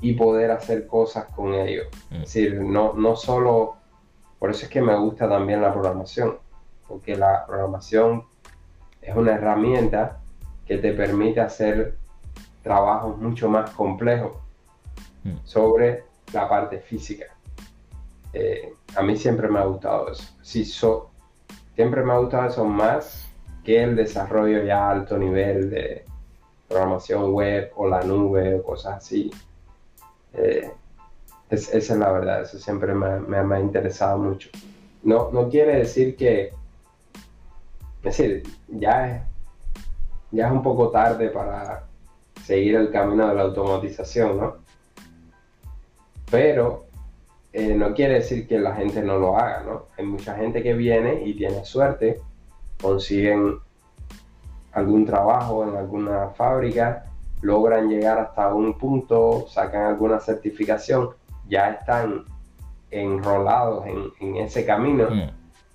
[0.00, 1.88] y poder hacer cosas con ellos.
[2.10, 2.14] Mm.
[2.14, 3.76] Es decir, no, no solo,
[4.38, 6.38] por eso es que me gusta también la programación,
[6.88, 8.24] porque la programación
[9.00, 10.20] es una herramienta
[10.66, 11.96] que te permite hacer
[12.62, 14.32] trabajos mucho más complejos
[15.24, 15.36] mm.
[15.44, 17.26] sobre la parte física.
[18.32, 20.24] Eh, a mí siempre me ha gustado eso.
[20.42, 21.10] Sí, so,
[21.74, 23.28] siempre me ha gustado eso más
[23.64, 26.04] que el desarrollo ya a alto nivel de
[26.68, 29.30] programación web o la nube o cosas así.
[30.34, 30.70] Eh,
[31.50, 34.48] esa es la verdad, eso siempre me, ha interesado mucho.
[35.02, 36.52] No, no quiere decir que,
[38.02, 39.22] es decir, ya es,
[40.30, 41.84] ya es un poco tarde para
[42.44, 44.56] seguir el camino de la automatización, ¿no?
[46.30, 46.86] Pero
[47.52, 49.86] eh, no quiere decir que la gente no lo haga, ¿no?
[49.98, 52.20] Hay mucha gente que viene y tiene suerte,
[52.80, 53.58] consiguen
[54.72, 57.09] algún trabajo en alguna fábrica
[57.42, 61.10] logran llegar hasta un punto, sacan alguna certificación,
[61.48, 62.24] ya están
[62.90, 65.30] enrolados en, ese camino mm.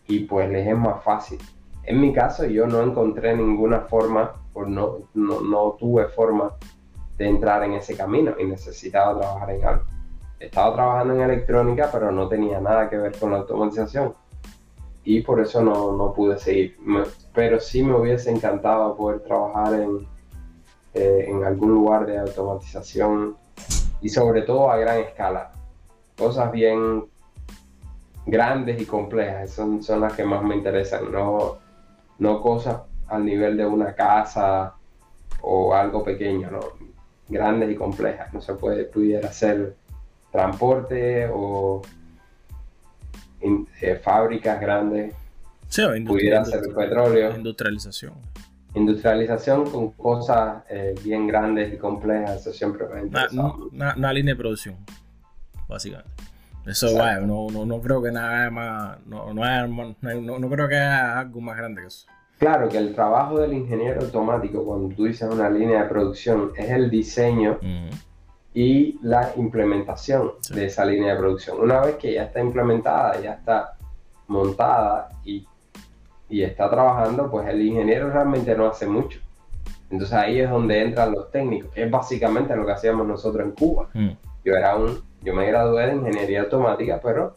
[0.08, 1.40] y pues les es más fácil.
[1.84, 6.54] En mi caso yo no encontré ninguna forma, o no, no, tuve forma
[7.18, 9.84] de entrar en ese camino y necesitaba trabajar en algo.
[10.40, 14.14] Estaba trabajando en electrónica, pero no tenía nada que ver con la automatización.
[15.04, 16.78] Y por eso no, no pude seguir.
[17.34, 20.08] pero sí me hubiese encantado poder trabajar en,
[20.96, 23.36] eh, en algún lugar de automatización
[24.00, 25.52] y sobre todo a gran escala.
[26.18, 27.04] Cosas bien
[28.26, 31.58] grandes y complejas son, son las que más me interesan, no,
[32.18, 32.78] no cosas
[33.10, 34.74] al nivel de una casa
[35.42, 36.62] o algo pequeño, no.
[37.28, 38.34] grandes y complejas.
[38.34, 39.76] No se puede, pudiera ser
[40.32, 41.82] transporte o
[43.82, 45.14] eh, fábricas grandes,
[46.08, 47.36] pudiera ser petróleo.
[47.36, 48.14] Industrialización
[48.76, 54.34] industrialización con cosas eh, bien grandes y complejas, eso siempre me ha una, una, línea
[54.34, 54.76] de producción,
[55.68, 56.12] básicamente.
[56.66, 61.20] Eso, vaya, no, no, no, creo que nada más, no, no, no, creo que haya
[61.20, 62.08] algo más grande que eso.
[62.40, 66.70] Claro que el trabajo del ingeniero automático, cuando tú dices una línea de producción, es
[66.70, 67.60] el diseño
[68.54, 71.62] y la implementación de esa línea de producción.
[71.62, 73.78] Una vez que ya está implementada, ya está
[74.28, 75.46] montada y
[76.30, 79.20] y está trabajando, pues el ingeniero realmente no hace mucho.
[79.90, 81.72] Entonces ahí es donde entran los técnicos.
[81.76, 83.90] Es básicamente lo que hacíamos nosotros en Cuba.
[83.94, 84.10] Mm.
[84.44, 87.34] Yo era un, yo me gradué de ingeniería automática, pero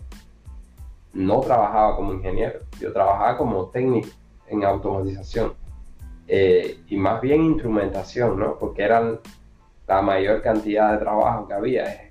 [1.13, 2.61] no trabajaba como ingeniero.
[2.81, 4.09] Yo trabajaba como técnico
[4.49, 5.53] en automatización
[6.27, 8.59] eh, y más bien instrumentación, ¿no?
[8.59, 9.19] Porque eran
[9.87, 12.11] la mayor cantidad de trabajo que había.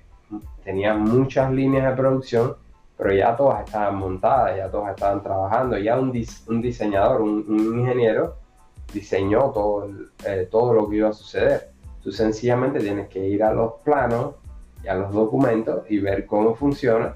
[0.64, 2.56] Tenía muchas líneas de producción
[2.98, 6.12] pero ya todas estaban montadas, ya todas estaban trabajando, ya un,
[6.48, 8.34] un diseñador, un, ingeniero
[8.92, 9.88] diseñó todo,
[10.26, 11.70] eh, todo lo que iba a suceder.
[12.02, 14.34] Tú sencillamente tienes que ir a los planos
[14.82, 17.14] y a los documentos y ver cómo funciona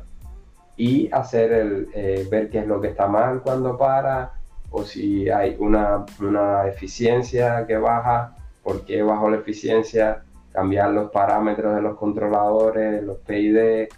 [0.76, 4.34] y hacer el, eh, ver qué es lo que está mal cuando para
[4.70, 10.22] o si hay una, una eficiencia que baja, por qué bajó la eficiencia,
[10.52, 13.88] cambiar los parámetros de los controladores, los PID,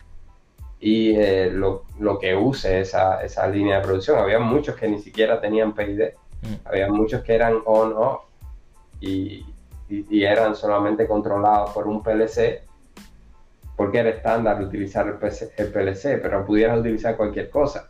[0.85, 4.19] y eh, lo, lo, que use esa, esa, línea de producción.
[4.19, 6.11] Había muchos que ni siquiera tenían PID,
[6.43, 6.55] mm.
[6.67, 8.25] había muchos que eran on-off
[9.01, 9.47] y,
[9.89, 12.65] y, eran solamente controlados por un PLC
[13.75, 15.17] porque era estándar utilizar el,
[15.57, 17.89] el PLC, pero pudieras utilizar cualquier cosa,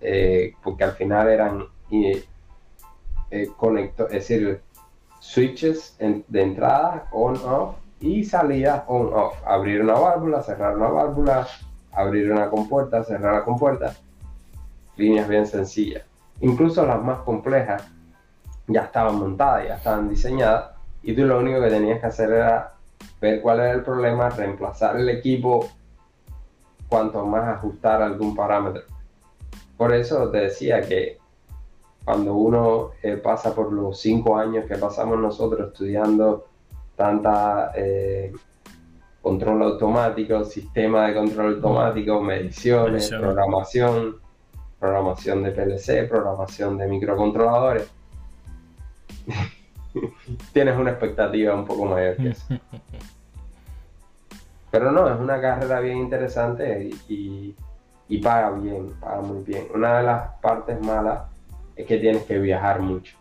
[0.00, 2.26] eh, porque al final eran eh,
[3.30, 4.60] es decir,
[5.20, 9.36] switches de entrada on-off y salidas on-off.
[9.46, 11.46] Abrir una válvula, cerrar una válvula,
[11.98, 13.94] abrir una compuerta, cerrar la compuerta.
[14.96, 16.04] Líneas bien sencillas.
[16.40, 17.82] Incluso las más complejas
[18.66, 20.70] ya estaban montadas, ya estaban diseñadas
[21.02, 22.74] y tú lo único que tenías que hacer era
[23.20, 25.68] ver cuál era el problema, reemplazar el equipo,
[26.88, 28.82] cuanto más ajustar algún parámetro.
[29.76, 31.18] Por eso te decía que
[32.04, 36.46] cuando uno eh, pasa por los cinco años que pasamos nosotros estudiando
[36.96, 38.32] tanta eh,
[39.28, 44.16] control automático, sistema de control automático, mediciones, programación,
[44.80, 47.90] programación de PLC, programación de microcontroladores,
[50.54, 52.46] tienes una expectativa un poco mayor que eso.
[54.70, 57.54] Pero no, es una carrera bien interesante y,
[58.08, 59.66] y, paga bien, paga muy bien.
[59.74, 61.24] Una de las partes malas
[61.76, 63.14] es que tienes que viajar mucho.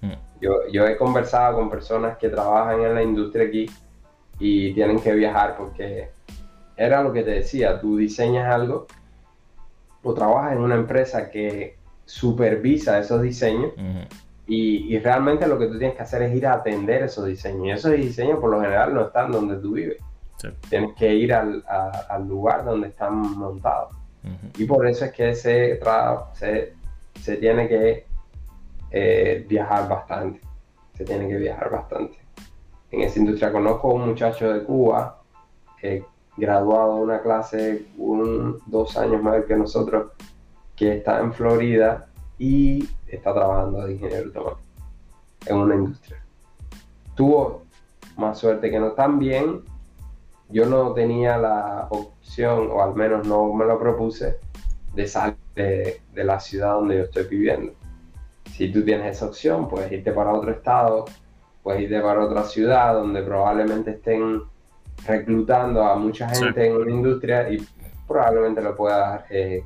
[0.00, 0.12] Mm.
[0.40, 3.66] Yo, yo he conversado con personas que trabajan en la industria aquí
[4.40, 6.08] y tienen que viajar porque
[6.76, 8.86] era lo que te decía, tú diseñas algo
[10.02, 11.76] o trabajas en una empresa que
[12.06, 13.72] supervisa esos diseños
[14.46, 17.66] y, realmente lo que tú tienes que hacer es ir a atender esos diseños.
[17.66, 19.98] Y esos diseños por lo general no están donde tú vives.
[20.68, 21.62] Tienes que ir al,
[22.26, 23.94] lugar donde están montados.
[24.58, 25.78] Y por eso es que se,
[26.34, 26.72] se,
[27.20, 28.06] se tiene que
[28.90, 30.40] eh, viajar bastante.
[30.96, 32.18] Se tiene que viajar bastante.
[32.90, 35.20] En esa industria conozco un muchacho de Cuba,
[35.82, 36.04] eh,
[36.36, 40.12] graduado de una clase un, dos años más que nosotros,
[40.74, 44.70] que está en Florida y está trabajando de ingeniero automático
[45.46, 46.22] en una industria.
[47.14, 47.62] Tuvo
[48.16, 49.62] más suerte que no tan bien.
[50.48, 54.38] Yo no tenía la opción, o al menos no me lo propuse,
[54.94, 57.72] de salir de, la ciudad donde yo estoy viviendo.
[58.52, 61.04] Si tú tienes esa opción, puedes irte para otro estado,
[61.62, 64.42] puedes irte para otra ciudad donde probablemente estén
[65.06, 67.66] reclutando a mucha gente en una industria y
[68.06, 69.64] probablemente lo puedas eh,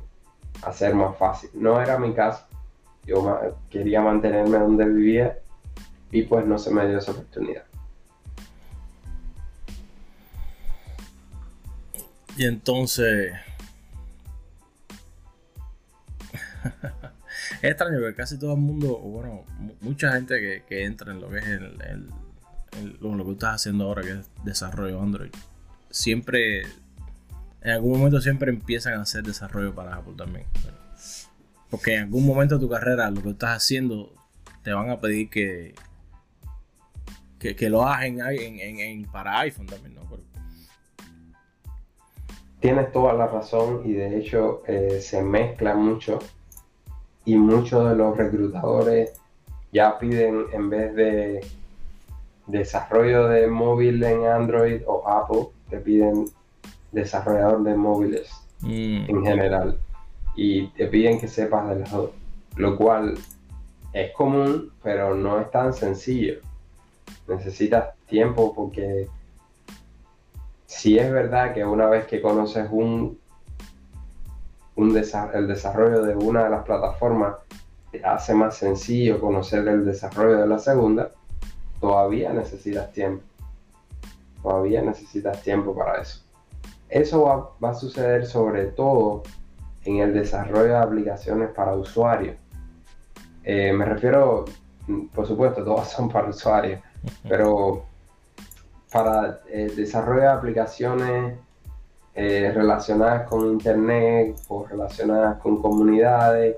[0.63, 1.49] hacer más fácil.
[1.53, 2.45] No era mi caso
[3.05, 5.37] yo quería mantenerme donde vivía
[6.11, 7.63] y pues no se me dio esa oportunidad.
[12.37, 13.33] Y entonces...
[17.65, 19.43] es extraño que casi todo el mundo, bueno,
[19.81, 22.09] mucha gente que, entra en lo que es el,
[22.99, 25.31] lo, que estás haciendo ahora, que es desarrollo Android,
[25.89, 26.61] siempre,
[27.61, 30.45] en algún momento siempre empiezan a hacer desarrollo para Apple también.
[31.69, 34.13] Porque en algún momento de tu carrera, lo que estás haciendo,
[34.63, 35.73] te van a pedir que,
[37.39, 40.05] que, lo hagas en, para iPhone también, ¿no?
[42.59, 46.17] Tienes toda la razón y de hecho eh, se mezcla mucho
[47.25, 49.19] y muchos de los reclutadores
[49.71, 51.45] ya piden en vez de
[52.47, 56.25] desarrollo de móvil en Android o Apple, te piden
[56.91, 58.29] desarrollador de móviles
[58.61, 59.09] mm.
[59.09, 59.77] en general
[60.35, 62.11] y te piden que sepas de las dos,
[62.55, 63.17] lo cual
[63.93, 66.35] es común, pero no es tan sencillo.
[67.27, 69.07] Necesitas tiempo porque
[70.65, 73.17] si es verdad que una vez que conoces un,
[74.75, 74.97] un
[75.33, 77.35] el desarrollo de una de las plataformas,
[78.03, 81.11] hace más sencillo conocer el desarrollo de la segunda,
[81.79, 83.23] todavía necesitas tiempo.
[84.41, 86.21] Todavía necesitas tiempo para eso.
[86.89, 89.23] Eso va, va a suceder sobre todo
[89.85, 92.35] en el desarrollo de aplicaciones para usuarios.
[93.43, 94.45] Eh, me refiero,
[95.13, 96.81] por supuesto, todas son para usuarios,
[97.27, 97.85] pero
[98.91, 101.39] para el desarrollo de aplicaciones
[102.15, 106.55] eh, relacionadas con Internet o relacionadas con comunidades,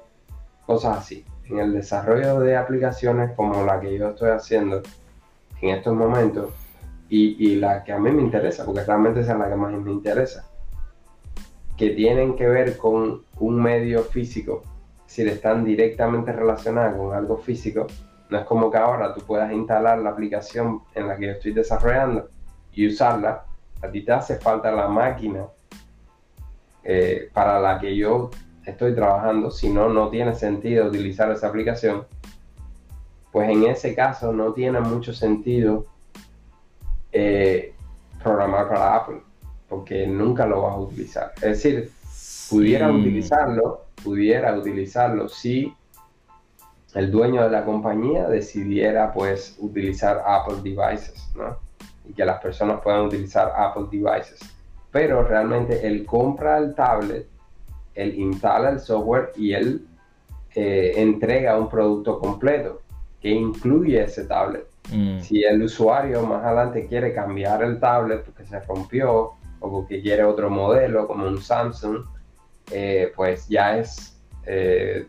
[0.66, 1.26] cosas así.
[1.46, 4.82] En el desarrollo de aplicaciones como la que yo estoy haciendo
[5.62, 6.52] en estos momentos
[7.10, 9.92] y, y la que a mí me interesa, porque realmente es la que más me
[9.92, 10.46] interesa,
[11.78, 14.64] que tienen que ver con un medio físico,
[15.06, 17.88] si están directamente relacionadas con algo físico,
[18.30, 21.54] no es como que ahora tú puedas instalar la aplicación en la que yo estoy
[21.54, 22.28] desarrollando
[22.74, 23.46] y usarla,
[23.82, 25.46] a ti te hace falta la máquina
[26.84, 28.32] eh, para la que yo
[28.66, 32.06] estoy trabajando, si no, no tiene sentido utilizar esa aplicación,
[33.32, 35.86] pues en ese caso no tiene mucho sentido
[37.12, 37.74] eh,
[38.22, 39.22] programar para Apple
[39.70, 41.34] porque nunca lo vas a utilizar.
[41.36, 41.92] Es decir,
[42.50, 45.74] pudiera utilizarlo, pudiera utilizarlo si
[46.94, 51.67] el dueño de la compañía decidiera pues utilizar Apple devices, ¿no?
[52.08, 54.40] Y que las personas puedan utilizar Apple devices.
[54.92, 57.28] Pero realmente él compra el tablet,
[57.94, 59.86] él instala el software y él
[60.56, 62.82] eh, entrega un producto completo
[63.22, 64.66] que incluye ese tablet.
[64.92, 65.20] Mm.
[65.20, 70.24] Si el usuario más adelante quiere cambiar el tablet porque se rompió o porque quiere
[70.24, 72.06] otro modelo como un Samsung,
[72.72, 75.08] eh, pues ya es eh,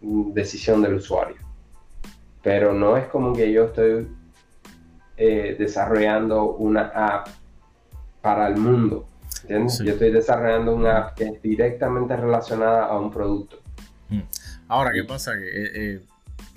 [0.00, 1.36] decisión del usuario.
[2.42, 4.08] Pero no es como que yo estoy
[5.16, 7.28] eh, desarrollando una app
[8.20, 9.06] para el mundo.
[9.48, 13.60] Yo estoy desarrollando una app que es directamente relacionada a un producto.
[14.08, 14.22] Mm.
[14.68, 15.32] Ahora, ¿qué pasa?
[15.36, 16.00] Que,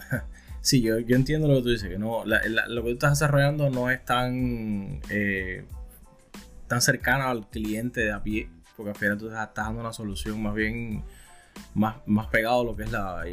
[0.62, 3.70] sí, yo, yo, entiendo lo que tú dices, que no, lo que tú estás desarrollando
[3.70, 5.02] no es tan,
[6.68, 10.42] tan cercano al cliente de a pie porque al final tú estás dando una solución
[10.42, 11.04] más bien
[11.74, 13.24] más, más pegado a lo que es la,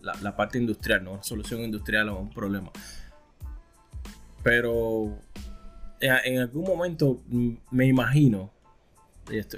[0.00, 1.12] la, parte industrial, ¿no?
[1.12, 2.70] Una solución industrial a un problema.
[4.42, 5.18] Pero
[6.00, 7.22] en, algún momento
[7.70, 8.50] me imagino,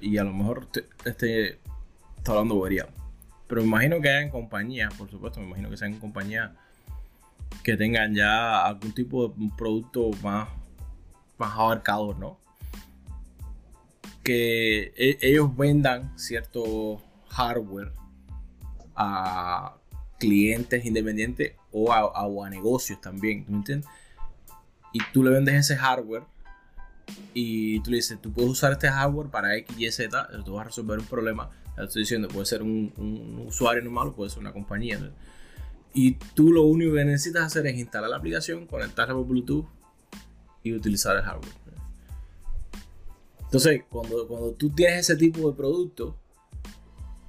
[0.03, 0.68] y, a lo mejor
[1.05, 1.59] este,
[2.18, 2.87] está hablando bobería,
[3.47, 6.51] pero me imagino que hayan compañías, por supuesto, me imagino que sean compañías
[7.62, 10.49] que tengan ya algún tipo de producto más,
[11.39, 12.45] más abarcador, ¿no?
[14.24, 17.93] que e, ellos vendan cierto hardware
[18.97, 19.76] a
[20.18, 23.89] clientes independientes o a, negocios también, ¿me entiendes?
[24.95, 26.22] Y tú le vendes ese hardware
[27.34, 30.62] y tú le dices, tú puedes usar este hardware para X, Y, Z, tú vas
[30.62, 31.51] a resolver un problema.
[31.74, 35.12] Te estoy diciendo, puede ser un, usuario normal o puede ser una compañía.
[35.92, 39.66] Y tú lo único que necesitas hacer es instalar la aplicación, conectarla por Bluetooth
[40.62, 41.53] y utilizar el hardware.
[43.42, 46.16] Entonces, cuando, cuando tú tienes ese tipo de producto,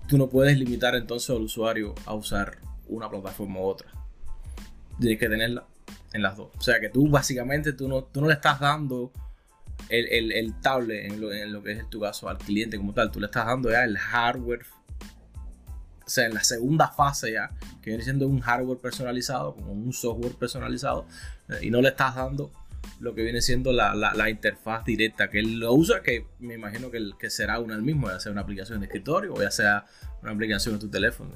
[0.07, 3.89] tú no puedes limitar entonces al usuario a usar una plataforma u otra.
[4.99, 5.66] Tienes que tenerla
[6.16, 6.49] en las dos.
[6.57, 9.11] O sea que tú básicamente tú no, tú no le estás dando
[9.89, 13.11] el, el, tablet en lo, en lo, que es tu caso al cliente como tal.
[13.11, 14.66] Tú le estás dando ya el hardware.
[16.05, 17.51] O sea, en la segunda fase ya,
[17.82, 21.07] que viene siendo un hardware personalizado, como un software personalizado,
[21.49, 22.51] eh, y no le estás dando
[22.99, 27.11] lo que viene siendo la, interfaz directa que él lo usa, que me imagino que,
[27.18, 29.86] que será una el mismo, ya sea una aplicación de escritorio o ya sea
[30.22, 31.32] una aplicación en tu teléfono.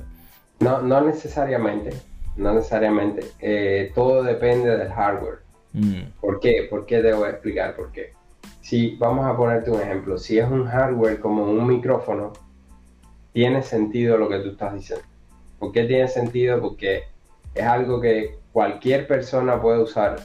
[0.59, 1.91] No, no necesariamente,
[2.35, 3.25] no necesariamente.
[3.39, 5.39] Eh, todo depende del hardware.
[5.73, 6.01] Mm.
[6.19, 6.67] ¿Por qué?
[6.69, 8.13] ¿Por qué debo explicar por qué?
[8.61, 12.33] Si vamos a ponerte un ejemplo, si es un hardware como un micrófono,
[13.33, 15.05] tiene sentido lo que tú estás diciendo.
[15.57, 16.59] ¿Por qué tiene sentido?
[16.61, 17.03] Porque
[17.53, 20.17] es algo que cualquier persona puede usar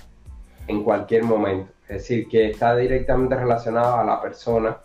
[0.67, 1.73] en cualquier momento.
[1.83, 4.79] Es decir, que está directamente relacionado a la persona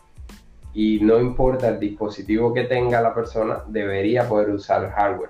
[0.73, 5.29] y no importa el dispositivo que tenga la persona, debería poder usar el hardware.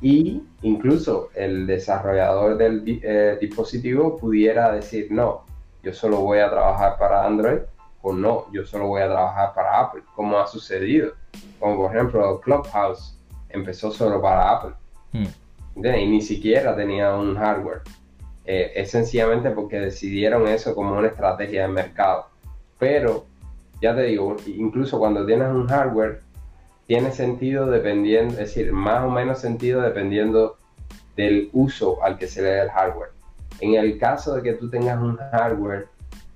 [0.00, 5.44] Y incluso el desarrollador del eh, dispositivo pudiera decir, no,
[5.82, 7.60] yo solo voy a trabajar para Android
[8.02, 11.12] o no, yo solo voy a trabajar para Apple, como ha sucedido.
[11.58, 13.18] Como por ejemplo Clubhouse
[13.48, 14.74] empezó solo para Apple.
[15.12, 15.84] Mm.
[15.84, 17.82] Y ni siquiera tenía un hardware.
[18.44, 22.26] Eh, es sencillamente porque decidieron eso como una estrategia de mercado.
[22.78, 23.26] Pero,
[23.80, 26.20] ya te digo, incluso cuando tienes un hardware,
[26.88, 30.56] tiene sentido dependiendo, es decir, más o menos sentido dependiendo
[31.16, 33.10] del uso al que se le dé el hardware.
[33.60, 35.88] En el caso de que tú tengas un hardware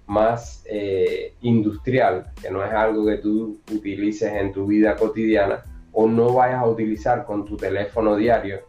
[0.07, 6.07] más eh, industrial, que no es algo que tú utilices en tu vida cotidiana o
[6.07, 8.61] no vayas a utilizar con tu teléfono diario,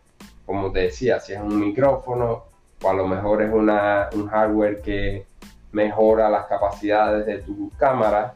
[0.45, 2.45] como te decía, si es un micrófono,
[2.81, 5.25] o a lo mejor es una, un hardware que
[5.73, 8.35] mejora las capacidades de tu cámara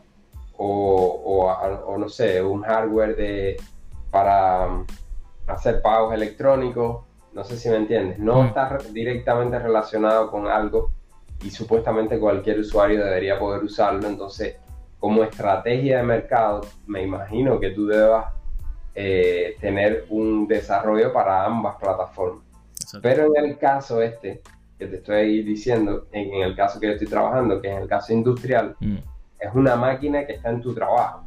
[0.58, 1.54] o,
[1.86, 3.58] o, no sé, un hardware de,
[4.12, 4.86] para um,
[5.48, 8.46] hacer pagos electrónicos, no sé si me entiendes, no mm.
[8.48, 10.92] está directamente relacionado con algo
[11.44, 14.56] y supuestamente cualquier usuario debería poder usarlo, entonces
[15.00, 18.34] como estrategia de mercado me imagino que tú debas
[18.96, 22.44] eh, tener un desarrollo para ambas plataformas.
[23.02, 24.42] Pero en el caso este,
[24.80, 28.14] que te estoy diciendo, en, el caso que yo estoy trabajando, que es el caso
[28.14, 28.98] industrial, mm.
[29.40, 31.26] Es una máquina que está en tu trabajo.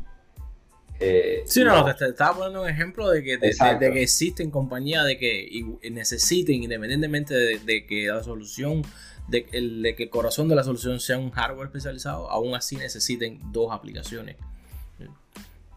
[0.99, 5.17] Eh, sí, no, te, estaba poniendo un ejemplo de que, de, que existen compañías de
[5.17, 8.83] que necesiten, independientemente de, que la solución,
[9.29, 13.73] de, que el corazón de la solución sea un hardware especializado, aún así necesiten dos
[13.73, 14.37] aplicaciones.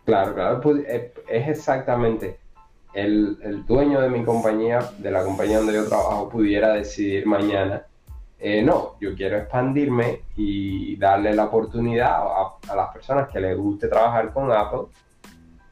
[0.05, 0.84] Claro, claro, pues,
[1.29, 2.38] es exactamente
[2.93, 7.86] el, dueño de mi compañía, de la compañía donde yo trabajo, pudiera decidir mañana,
[8.46, 12.18] eh, no, yo quiero expandirme y darle la oportunidad
[12.68, 14.88] a, las personas que les guste trabajar con Apple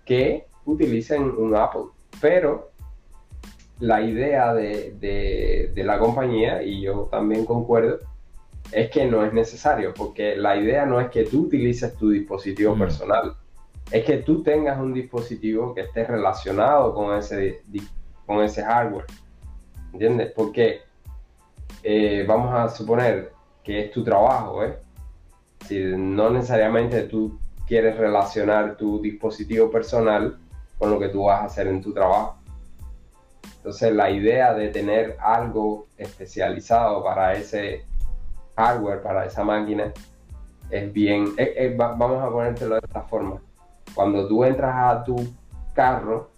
[0.06, 1.88] que utilicen un Apple.
[2.22, 2.72] Pero
[3.80, 8.00] la idea de, la compañía, y yo también concuerdo,
[8.72, 12.74] es que no es necesario, porque la idea no es que tú utilices tu dispositivo
[12.74, 12.80] mm.
[12.80, 13.36] personal
[13.92, 17.64] es que tú tengas un dispositivo que esté relacionado con ese,
[18.26, 19.08] con ese hardware.
[19.92, 20.32] ¿Entiendes?
[20.34, 20.84] Porque
[21.84, 24.78] eh, vamos a suponer que es tu trabajo, ¿eh?
[25.68, 30.38] Si no necesariamente tú quieres relacionar tu dispositivo personal
[30.78, 32.38] con lo que tú vas a hacer en tu trabajo.
[33.58, 37.86] Entonces la idea de tener algo especializado para ese
[38.56, 39.94] hardware, para esa máquina,
[40.72, 41.36] es bien,
[41.78, 43.40] vamos a ponértelo de esta forma.
[43.94, 45.16] Cuando tú entras a tu
[45.74, 46.32] carro,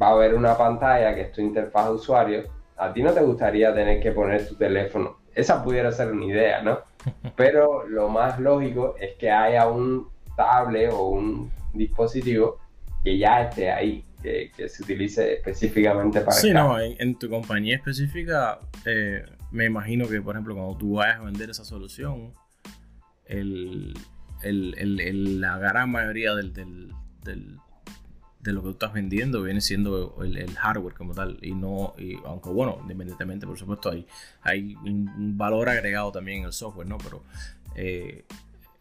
[0.00, 2.44] va a haber una pantalla que es tu interfaz de usuario.
[2.80, 5.18] A ti no te gustaría tener que poner tu teléfono.
[5.34, 6.80] Esa pudiera ser una idea, ¿no?
[7.36, 12.58] Pero lo más lógico es que haya un tablet o un dispositivo
[13.04, 16.32] que ya esté ahí, que, se utilice específicamente para...
[16.32, 21.20] Sí, no, en, tu compañía específica, eh, me imagino que, por ejemplo, cuando tú vayas
[21.20, 22.32] a vender esa solución,
[23.26, 23.94] el,
[24.42, 26.52] la gran mayoría del,
[28.42, 32.48] de lo que tú estás vendiendo viene siendo el, hardware como tal y no aunque
[32.48, 34.06] bueno independientemente por supuesto hay
[34.42, 37.22] hay un valor agregado también en el software no pero
[37.74, 38.24] eh,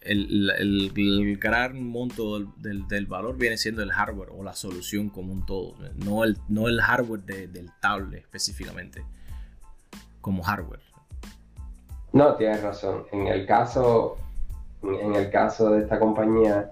[0.02, 5.46] el, el, gran monto del, valor viene siendo el hardware o la solución como un
[5.46, 9.04] todo, no el, no el hardware del tablet específicamente,
[10.22, 10.82] como hardware.
[12.14, 13.06] No, tienes razón.
[13.12, 14.18] En el caso,
[14.82, 16.72] en el caso de esta compañía,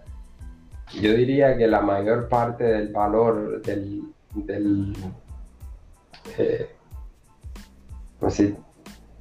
[0.94, 4.96] yo diría que la mayor parte del valor del, del,
[6.38, 6.70] eh,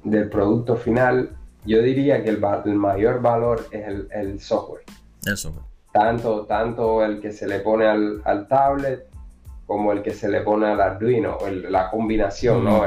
[0.03, 1.37] del producto final
[1.67, 4.83] yo diría que el, mayor valor es el, software.
[5.25, 5.65] El software.
[5.91, 9.05] Tanto, tanto el que se le pone al, tablet
[9.65, 11.37] como el que se le pone al Arduino,
[11.69, 12.83] la combinación, ¿no?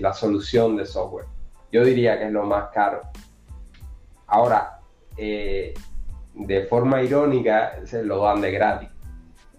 [0.00, 1.24] la solución de software.
[1.72, 3.00] Yo diría que es lo más caro.
[4.26, 4.80] Ahora,
[5.16, 5.72] eh,
[6.46, 8.88] de forma irónica, se lo dan de gratis.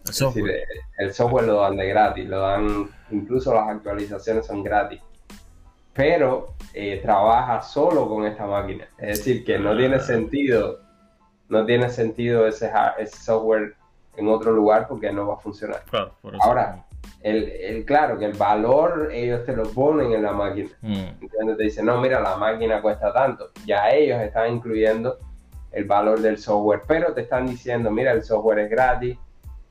[0.06, 0.64] El software.
[0.98, 5.02] el software lo dan de gratis, lo dan, incluso las actualizaciones son gratis
[5.94, 8.88] pero eh, trabaja solo con esta máquina.
[8.98, 10.00] Es decir, que no tiene ah.
[10.00, 10.80] sentido,
[11.50, 12.72] no tiene sentido ese,
[13.12, 13.76] software
[14.16, 15.84] en otro lugar porque no va a funcionar.
[16.42, 16.86] Ahora,
[17.22, 20.70] el, claro que el valor ellos te lo ponen en la máquina.
[20.82, 21.56] Mm.
[21.58, 23.52] te dicen, no, mira, la máquina cuesta tanto.
[23.66, 25.18] Ya ellos están incluyendo
[25.72, 29.18] el valor del software, pero te están diciendo, mira, el software es gratis.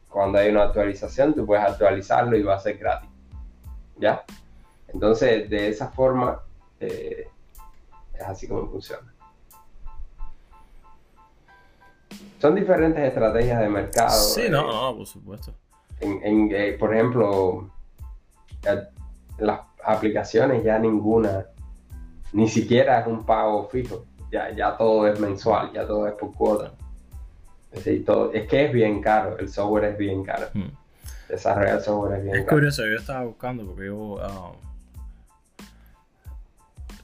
[0.08, 3.10] Cuando hay una actualización, tú puedes actualizarlo y va a ser gratis.
[3.98, 4.24] ¿Ya?
[4.88, 6.40] Entonces, de esa forma,
[6.80, 7.28] eh,
[8.14, 9.12] es así como funciona.
[12.40, 14.10] Son diferentes estrategias de mercado.
[14.10, 15.54] Sí, no, eh, no, por supuesto.
[16.00, 17.70] Eh, por ejemplo,
[19.38, 21.46] las aplicaciones ya ninguna,
[22.32, 24.06] ni siquiera es un pago fijo.
[24.30, 26.72] Ya, ya todo es mensual, ya todo es por cuota.
[27.72, 30.46] Es, es que es bien caro, el software es bien caro.
[30.54, 30.70] Hmm.
[31.28, 32.44] Desarrollar software es bien caro.
[32.44, 34.18] Es curioso, yo estaba buscando porque yo...
[34.22, 34.52] Ah,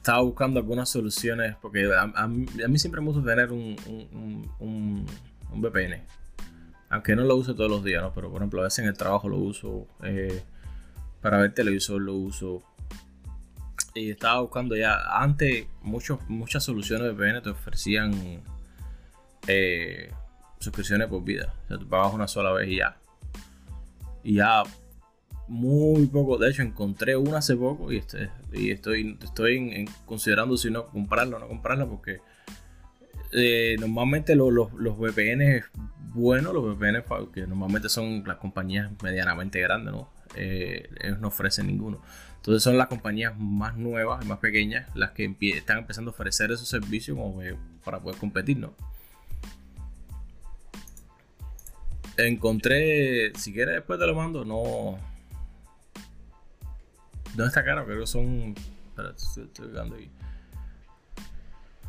[0.07, 3.75] estaba buscando algunas soluciones, porque a, mí, siempre me gusta tener un,
[4.61, 5.05] un,
[5.51, 6.01] VPN.
[6.89, 8.13] Aunque no lo use todos los días, ¿no?
[8.13, 10.43] Pero por ejemplo, a veces en el trabajo lo uso, eh,
[11.21, 12.63] para ver televisor lo uso.
[13.97, 18.43] Y estaba buscando ya, antes muchos, muchas soluciones de VPN te ofrecían
[19.47, 20.11] eh,
[20.59, 21.53] suscripciones por vida.
[21.65, 22.97] O sea, tú pagas una sola vez y ya.
[24.23, 24.63] Y ya
[25.47, 26.37] muy poco.
[26.37, 31.37] De hecho, encontré una hace poco y, este, y estoy, estoy considerando si no comprarla
[31.37, 32.19] o no comprarla porque
[33.31, 35.63] eh, normalmente los VPN
[36.13, 37.03] buenos, los VPN
[37.33, 40.09] que normalmente son las compañías medianamente grandes, ¿no?
[40.35, 42.01] Eh, ellos no ofrecen ninguno.
[42.37, 46.51] Entonces son las compañías más nuevas y más pequeñas las que están empezando a ofrecer
[46.51, 47.41] esos servicios como
[47.83, 48.73] para poder competir, ¿no?
[52.15, 54.97] Encontré, si quieres después te lo mando, no,
[57.35, 58.55] no está caro, creo que son.
[58.97, 60.09] Estoy, estoy ahí.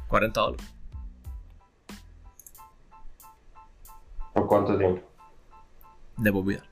[0.09, 0.66] 40 dólares.
[4.35, 5.02] ¿Por cuánto tiempo?
[6.19, 6.68] De por vida.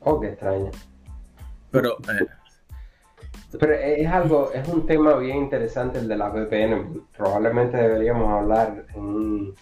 [0.00, 0.70] Oh, qué extraño.
[1.70, 1.96] Pero.
[1.98, 2.26] Eh,
[3.58, 7.02] pero es algo, es un tema bien interesante el de la VPN.
[7.16, 9.54] Probablemente deberíamos hablar en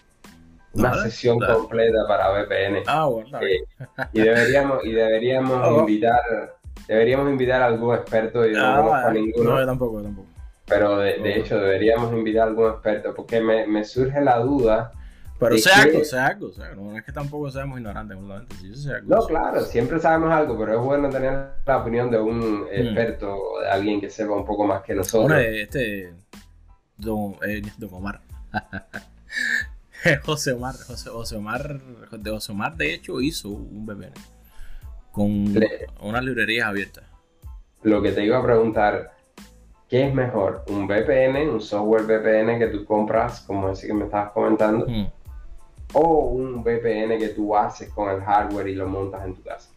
[0.74, 2.82] una sesión completa para VPN.
[2.86, 3.40] Ah, bueno.
[3.40, 3.64] Eh,
[4.12, 5.80] y deberíamos, y deberíamos oh.
[5.80, 6.20] invitar
[6.88, 9.50] Deberíamos invitar a algún experto, yo no ah, conozco a ninguno.
[9.50, 10.28] No, yo tampoco, tampoco.
[10.66, 14.92] Pero de, hecho deberíamos invitar a algún experto, porque me, me surge la duda.
[15.38, 18.18] Pero sea algo, sea algo, sea, no es que tampoco seamos ignorantes,
[19.04, 22.68] no, claro, siempre sabemos algo, pero es bueno tener la opinión de un mm.
[22.72, 25.38] experto, de alguien que sepa un poco más que nosotros.
[25.40, 26.12] este,
[26.96, 28.20] don, eh, don Omar.
[30.24, 34.10] José Omar, José, José Omar, de José Omar de hecho hizo un bebé
[35.12, 35.54] con
[36.00, 37.04] unas librerías abiertas.
[37.82, 39.12] Lo que te iba a preguntar,
[39.88, 40.64] ¿qué es mejor?
[40.68, 44.86] ¿Un VPN, un software VPN que tú compras, como ese que me estabas comentando?
[44.86, 45.06] Mm.
[45.94, 49.70] ¿O un VPN que tú haces con el hardware y lo montas en tu casa?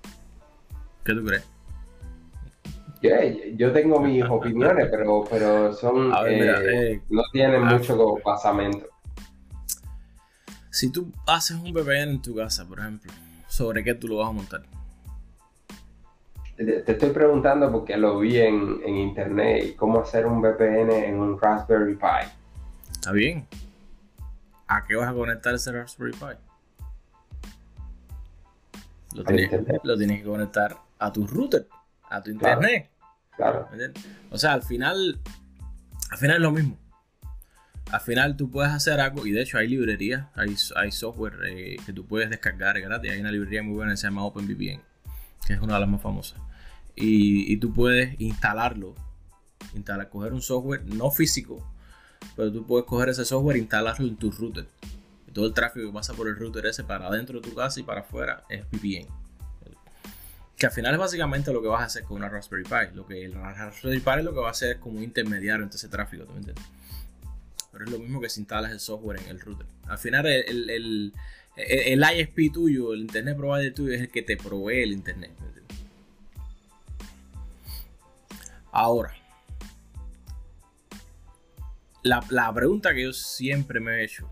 [1.06, 1.48] ¿Qué tú crees?
[3.02, 3.10] Yo,
[3.56, 8.18] yo tengo mis opiniones, pero, pero son ver, mira, eh, eh, no tienen ah, mucho
[8.24, 8.88] basamento.
[10.70, 13.12] Si tú haces un VPN en tu casa, por ejemplo,
[13.48, 14.62] ¿sobre qué tú lo vas a montar?
[16.56, 21.20] Te, te estoy preguntando porque lo vi en, en internet cómo hacer un VPN en
[21.20, 22.30] un Raspberry Pi.
[22.92, 23.48] ¿Está bien?
[24.72, 26.38] ¿A qué vas a conectar ese Raspberry Pi?
[29.16, 29.82] Lo tienes, internet.
[29.84, 31.68] lo tienes que conectar a tu router,
[32.10, 32.90] a tu internet.
[33.36, 33.68] Claro.
[34.30, 35.20] O sea, al final,
[36.10, 36.78] al final es lo mismo.
[37.92, 41.76] Al final tú puedes hacer algo, y de hecho hay librerías, hay, hay software eh,
[41.86, 43.12] que tú puedes descargar gratis.
[43.12, 44.82] Hay una librería muy buena que se llama OpenVPN,
[45.46, 46.40] que es una de las más famosas.
[46.96, 48.96] Y, y tú puedes instalarlo,
[49.74, 51.70] instalar, coger un software no físico,
[52.36, 54.68] pero tú puedes coger ese software e instalarlo en tu router.
[55.34, 57.84] Todo el tráfico que pasa por el router ese para adentro de tu casa y
[57.84, 59.08] para afuera es VPN.
[60.58, 62.96] Que al final es básicamente lo que vas a hacer con una Raspberry Pi.
[62.96, 65.64] Lo que el Raspberry Pi es lo que va a hacer es como un intermediario
[65.64, 66.66] entre ese tráfico, ¿tú me entiendes?
[67.72, 69.66] Pero es lo mismo que si instalas el software en el router.
[69.88, 71.14] Al final el, el,
[71.56, 75.32] el, ISP tuyo, el Internet Provider tuyo es el que te provee el Internet.
[78.72, 79.14] Ahora,
[82.04, 84.30] la, la pregunta que yo siempre me he hecho,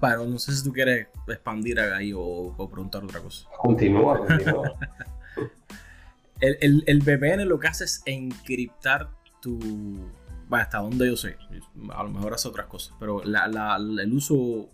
[0.00, 3.46] pero no sé si tú quieres expandir ahí o, o preguntar otra cosa.
[3.58, 4.72] continúa, continúa.
[6.38, 9.08] El, el, el VPN lo que hace es encriptar
[9.40, 9.58] tu.
[10.48, 11.36] Bueno, hasta donde yo sé.
[11.94, 12.94] A lo mejor hace otras cosas.
[13.00, 14.68] Pero la- la- el uso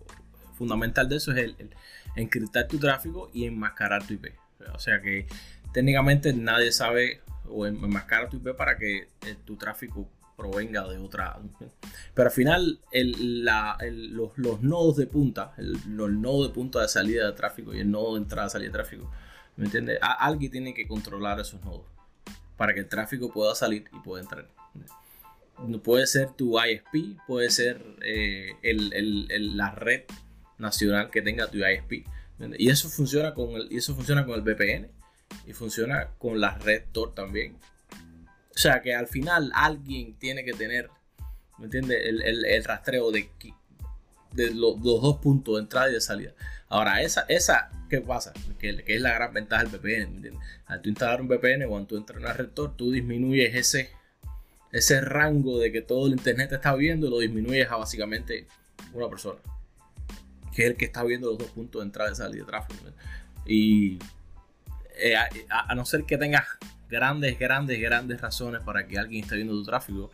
[0.58, 1.70] fundamental de eso es el, el
[2.16, 4.26] encriptar tu tráfico y enmascarar tu IP.
[4.74, 5.28] O sea que
[5.72, 11.38] técnicamente nadie sabe o enmascarar tu IP para que eh, tu tráfico provenga de otra.
[12.14, 17.32] Pero al final, los, nodos de punta, el, los nodos de punta de salida de
[17.32, 19.10] tráfico y el nodo de entrada salida de tráfico,
[19.56, 19.98] ¿me entiendes?
[20.00, 21.86] Alguien tiene que controlar esos nodos
[22.56, 24.48] para que el tráfico pueda salir y pueda entrar.
[25.82, 30.02] Puede ser tu ISP, puede ser eh, la red
[30.58, 32.06] nacional que tenga tu ISP.
[32.58, 34.88] Y eso funciona con el, y eso funciona con el VPN
[35.46, 37.56] y funciona con la red Tor también.
[38.54, 40.90] O sea que al final alguien tiene que tener,
[41.58, 41.98] ¿me entiendes?
[42.04, 43.28] El, el- el rastreo de,
[44.54, 46.32] los dos puntos de entrada y de salida.
[46.68, 48.32] Ahora, esa, esa ¿qué pasa?
[48.58, 50.40] Que, que es la gran ventaja del VPN, ¿me entiendes?
[50.66, 53.90] Al tú instalar un VPN, cuando tú entras en una red Tor, tú disminuyes ese,
[54.70, 58.46] ese rango de que todo el internet te está viendo, lo disminuyes a básicamente
[58.94, 59.38] una persona.
[60.54, 62.84] Que es el que está viendo los dos puntos de entrada y salida de tráfico.
[63.46, 63.98] Y
[64.96, 65.14] eh,
[65.50, 66.44] a no ser que tengas
[66.92, 70.10] grandes, grandes, grandes razones para que alguien esté viendo tu tráfico,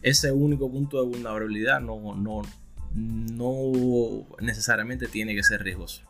[0.00, 2.42] ese único punto de vulnerabilidad no, no,
[2.94, 6.02] no necesariamente tiene que ser riesgoso.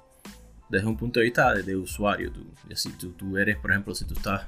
[0.68, 4.14] Desde un punto de vista de, usuario, tú, si tú, eres, por ejemplo, si tú
[4.14, 4.42] estás,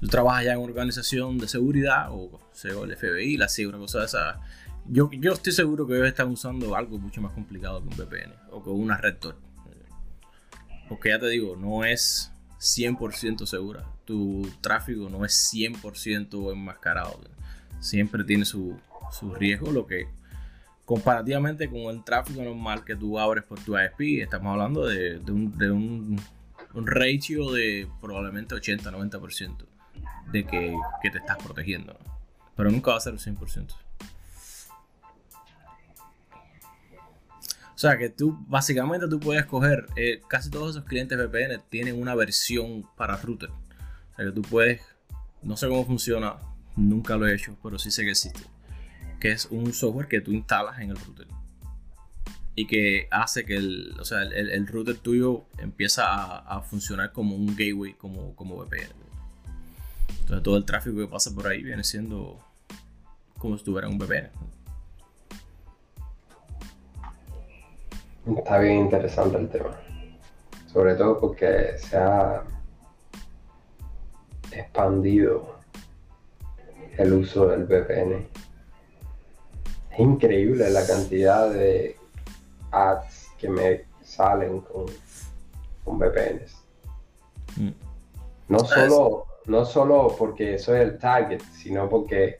[0.00, 3.78] tú trabajas ya en una organización de seguridad o sea, el FBI, la CIA, una
[3.78, 4.40] cosa de esa,
[4.86, 8.32] yo, yo estoy seguro que ellos están usando algo mucho más complicado que un VPN
[8.50, 9.36] o que una red Tor.
[10.88, 12.33] Porque ya te digo, no es
[12.64, 13.84] 100% segura.
[14.06, 17.20] Tu tráfico no es 100% enmascarado.
[17.78, 18.78] Siempre tiene su,
[19.12, 20.06] su riesgo, lo que
[20.84, 25.56] comparativamente con el tráfico normal que tú abres por tu ISP, estamos hablando de, un,
[25.56, 26.20] de un,
[26.74, 29.66] un ratio de probablemente 80-90%
[30.32, 31.96] de que, que te estás protegiendo.
[32.56, 33.74] Pero nunca va a ser el 100%.
[37.74, 42.00] O sea que tú, básicamente tú puedes coger, eh, casi todos esos clientes VPN tienen
[42.00, 43.50] una versión para router.
[43.50, 44.80] O sea que tú puedes,
[45.42, 46.36] no sé cómo funciona,
[46.76, 48.40] nunca lo he hecho, pero sí sé que existe.
[49.18, 51.26] Que es un software que tú instalas en el router.
[52.54, 57.10] Y que hace que el, o sea, el, el router tuyo empieza a, a, funcionar
[57.10, 58.92] como un gateway, como, como VPN.
[60.20, 62.38] Entonces todo el tráfico que pasa por ahí viene siendo
[63.36, 64.30] como si estuviera en un VPN.
[68.26, 69.70] Está bien interesante el tema.
[70.66, 72.42] Sobre todo porque se ha
[74.50, 75.54] expandido
[76.96, 78.26] el uso del VPN.
[79.90, 81.96] Es increíble la cantidad de
[82.70, 84.86] ads que me salen con,
[85.84, 86.56] con VPNs.
[87.56, 87.70] Mm.
[88.48, 92.38] No solo, no solo porque soy el target, sino porque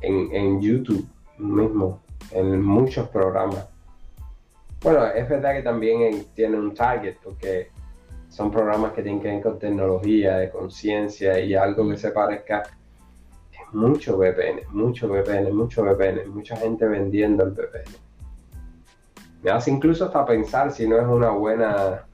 [0.00, 1.06] en, en YouTube
[1.38, 2.00] mismo,
[2.30, 3.66] en muchos programas,
[4.84, 7.70] bueno, es verdad que también tiene un target porque
[8.28, 12.64] son programas que tienen que ver con tecnología, de conciencia y algo que se parezca.
[13.50, 17.96] Es mucho VPN, mucho VPN, mucho VPN, mucha gente vendiendo el VPN.
[19.42, 22.04] Me hace incluso hasta pensar si no es una buena,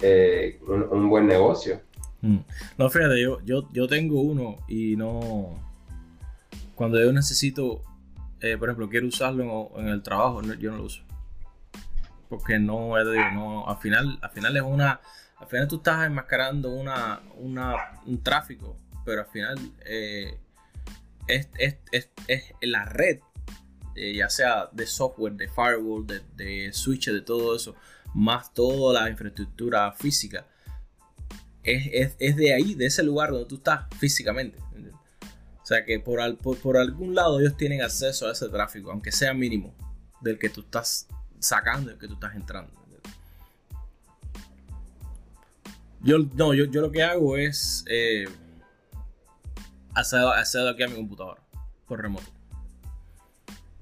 [0.00, 1.80] eh, un, buen negocio.
[2.22, 2.38] Mm.
[2.78, 5.58] No, fíjate, yo, yo, yo tengo uno y no.
[6.74, 7.82] Cuando yo necesito,
[8.40, 11.02] eh, por ejemplo, quiero usarlo en, el trabajo, yo no lo uso.
[12.28, 12.90] Porque no,
[13.32, 15.00] no, al final, al final es una,
[15.36, 20.38] al final tú estás enmascarando una, un tráfico, pero al final eh,
[21.28, 21.48] es,
[22.60, 23.20] la red,
[23.94, 27.76] eh, ya sea de software, de firewall, de, de switches, de todo eso,
[28.14, 30.46] más toda la infraestructura física,
[31.66, 34.58] es, de ahí, de ese lugar donde tú estás físicamente.
[35.62, 39.34] O sea que por, por, algún lado ellos tienen acceso a ese tráfico, aunque sea
[39.34, 39.74] mínimo,
[40.20, 41.08] del que tú estás
[41.46, 42.86] sacando, del que tú estás entrando.
[46.06, 48.26] Yo, no, yo, lo que hago es eh,
[49.92, 51.42] hacer, aquí a mi computadora
[51.88, 52.26] por remoto.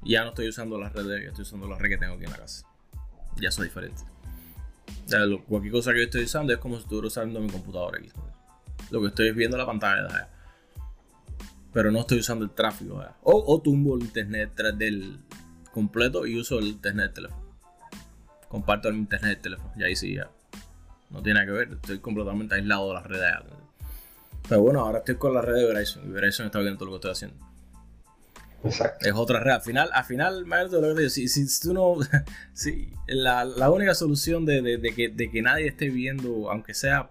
[0.02, 2.30] Ya no estoy usando las redes, ya estoy usando la red que tengo aquí en
[2.30, 2.66] la casa.
[3.36, 4.02] Ya es diferente.
[5.46, 8.10] cualquier cosa que yo estoy usando es como si estuviera usando mi computadora aquí.
[8.90, 10.30] Lo que estoy es viendo la pantalla.
[11.74, 13.02] Pero no estoy usando el tráfico.
[13.22, 15.18] O, o tumbo el internet del
[15.72, 17.43] completo y uso el internet del teléfono.
[18.54, 19.72] Comparto el internet del teléfono.
[19.76, 20.30] Y ahí sí ya.
[21.10, 21.72] No tiene nada que ver.
[21.72, 23.32] Estoy completamente aislado de las redes.
[24.48, 26.92] Pero bueno, ahora estoy con la red de Verizon y Verizon está viendo todo lo
[26.92, 27.46] que estoy haciendo.
[28.62, 29.08] Exacto.
[29.08, 29.54] Es otra red.
[29.54, 31.96] Al final, al final, lo que si, si, tú no.
[32.52, 37.10] si, la, la, única solución de, de, que, de, que, nadie esté viendo, aunque sea.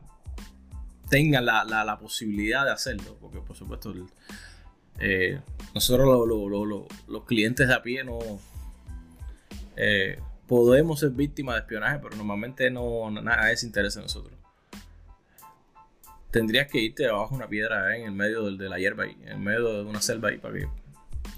[1.09, 3.93] tenga la, la, posibilidad de hacerlo, porque por supuesto.
[4.97, 5.41] Eh,
[5.75, 6.25] nosotros
[7.09, 8.17] los clientes de a pie no.
[9.75, 10.17] Eh,
[10.53, 14.37] podemos ser víctimas de espionaje, pero normalmente no, nada se interesa en nosotros
[16.33, 19.41] tendrías que irte debajo de una piedra en el medio de, la hierba ahí, en
[19.41, 20.67] medio de una selva ahí para que...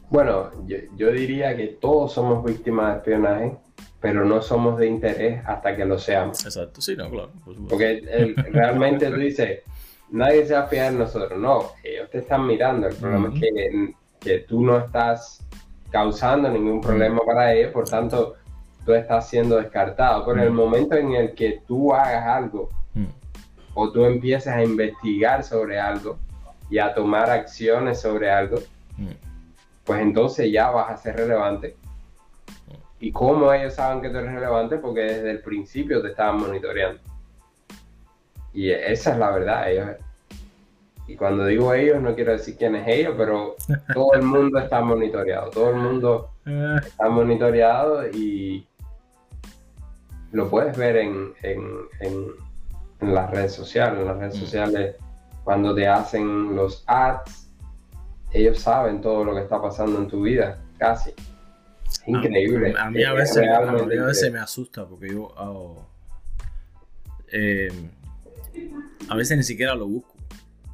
[0.09, 3.57] Bueno, yo, diría que todos somos víctimas de espionaje,
[3.99, 6.45] pero no somos de interés hasta que lo seamos.
[6.45, 7.31] Exacto, sí, no, claro.
[7.69, 9.63] Porque realmente tú dices,
[10.11, 11.37] nadie se va a fiar en nosotros.
[11.39, 12.87] No, ellos te están mirando.
[12.87, 15.43] El problema es que, que, tú no estás
[15.91, 18.35] causando ningún problema para ellos, por tanto,
[18.85, 20.25] tú estás siendo descartado.
[20.25, 22.69] Pero en el momento en el que tú hagas algo
[23.73, 26.17] o tú empiezas a investigar sobre algo
[26.69, 28.57] y a tomar acciones sobre algo,
[28.97, 29.09] mm.
[29.83, 31.75] pues entonces ya vas a ser relevante.
[32.99, 34.77] ¿Y cómo ellos saben que tú eres relevante?
[34.77, 37.01] Porque desde el principio te estaban monitoreando.
[38.53, 39.69] Y esa es la verdad.
[39.69, 39.89] Ellos,
[41.07, 43.55] y cuando digo ellos, no quiero decir quién es ellos, pero
[43.93, 45.49] todo el mundo está monitoreado.
[45.51, 46.77] Todo el mundo eh.
[46.81, 48.65] está monitoreado y
[50.35, 52.35] lo puedes ver en, en
[52.99, 53.99] en las redes sociales.
[53.99, 54.39] En las redes mm.
[54.39, 54.95] sociales,
[55.43, 57.49] cuando te hacen los ads,
[58.31, 61.13] ellos saben todo lo que está pasando en tu vida, casi.
[62.07, 62.73] Increíble.
[62.77, 65.33] A, mí a veces, a, veces me asusta porque yo
[67.31, 67.71] eh,
[69.09, 70.13] a veces ni siquiera lo busco.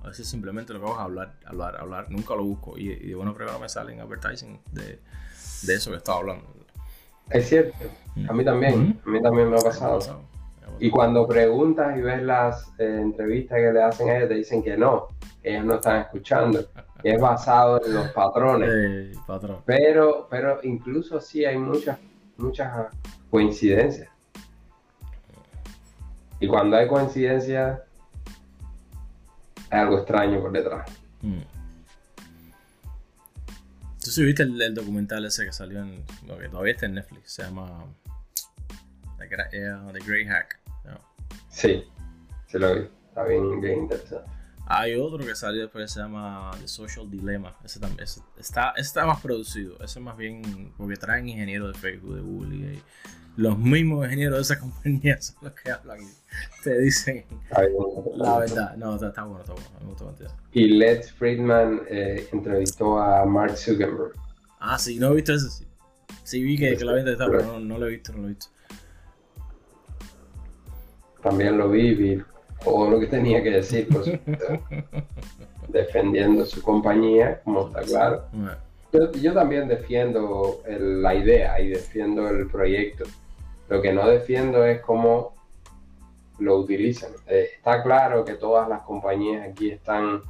[0.04, 2.78] A veces simplemente lo que vamos a hablar, hablar, hablar, nunca lo busco.
[2.78, 5.00] Y, y bueno, primero me salen advertising de,
[5.62, 6.48] de eso que estaba hablando.
[7.34, 7.78] Es cierto,
[8.28, 10.00] a mí también, a mí también me ha pasado.
[10.80, 14.64] Y cuando preguntas y ves las eh, entrevistas que le hacen a ellos, te dicen
[14.64, 15.10] que no,
[15.44, 16.60] ellos no están escuchando.
[17.04, 19.18] Y es basado en los patrones.
[19.66, 21.98] Pero, pero incluso sí hay muchas,
[22.38, 22.88] muchas
[23.30, 24.10] coincidencias.
[26.40, 27.80] Y cuando hay coincidencias,
[29.70, 30.92] hay algo extraño por detrás.
[31.22, 31.61] Mm.
[34.12, 36.04] ¿Tú sí viste el, documental ese que salió en.
[36.28, 37.32] Lo que todavía está en Netflix?
[37.32, 37.86] Se llama.
[39.18, 40.60] The, The Grey Hack.
[41.48, 41.86] Sí,
[42.48, 42.90] se lo vi.
[43.08, 44.30] Está bien, bien interesante.
[44.66, 47.56] Hay otro que salió después que se llama The Social Dilemma.
[47.64, 48.06] Ese, también,
[48.38, 49.82] está, está más producido.
[49.82, 52.84] Ese más bien porque traen ingenieros de Facebook, de Google y
[53.38, 57.26] los mismos ingenieros de esa compañía son los que hablan y te dicen
[58.16, 58.76] la verdad.
[58.78, 59.70] No, está, bueno, está bueno.
[59.80, 64.14] Me gusta Y Lex Friedman eh, entrevistó a Mark Zuckerberg.
[64.60, 65.50] Ah, sí, no he visto ese.
[65.50, 65.66] Sí,
[66.24, 68.26] sí vi que, que lo había entrevistado, pero no, no lo he visto, no lo
[68.26, 68.48] he visto
[71.22, 72.24] también lo vi, vi
[72.64, 73.88] todo lo que tenía que decir,
[75.68, 78.24] defendiendo su compañía, como está claro.
[79.22, 83.06] Yo, también defiendo la idea y defiendo el proyecto.
[83.72, 85.34] Lo que no defiendo es cómo
[86.40, 87.12] lo utilizan.
[87.26, 90.22] Eh, está claro que todas las compañías aquí están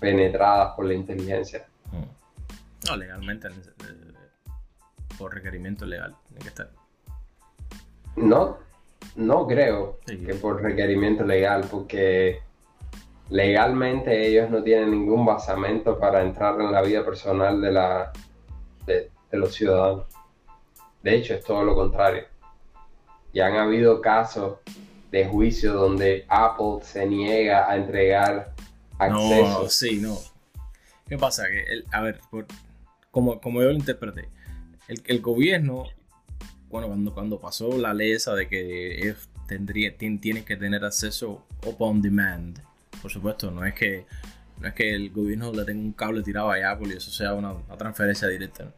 [0.00, 1.66] penetradas por la inteligencia.
[1.90, 2.88] Mm.
[2.88, 3.48] No, legalmente,
[5.18, 6.70] por requerimiento legal, tiene que estar.
[8.16, 8.56] No,
[9.16, 12.40] no creo que por requerimiento legal, porque
[13.28, 18.12] legalmente ellos no tienen ningún basamento para entrar en la vida personal de, la,
[18.86, 20.06] de, los ciudadanos.
[21.02, 22.31] De hecho, es todo lo contrario.
[23.32, 24.58] Y han habido casos
[25.10, 28.52] de juicio donde Apple se niega a entregar
[28.98, 29.62] acceso.
[29.62, 30.18] No, sí, no.
[31.08, 31.46] ¿Qué pasa?
[31.48, 32.20] Que el, a ver,
[33.10, 34.28] como, como yo lo interpreté,
[34.88, 35.84] el, el gobierno,
[36.68, 41.44] bueno, cuando, cuando pasó la ley esa de que ellos tendría, tienen que tener acceso
[41.66, 42.58] upon demand,
[43.00, 44.06] por supuesto, no es que
[44.58, 47.34] no es que el gobierno le tenga un cable tirado a Apple y eso sea
[47.34, 48.72] una, transferencia directa,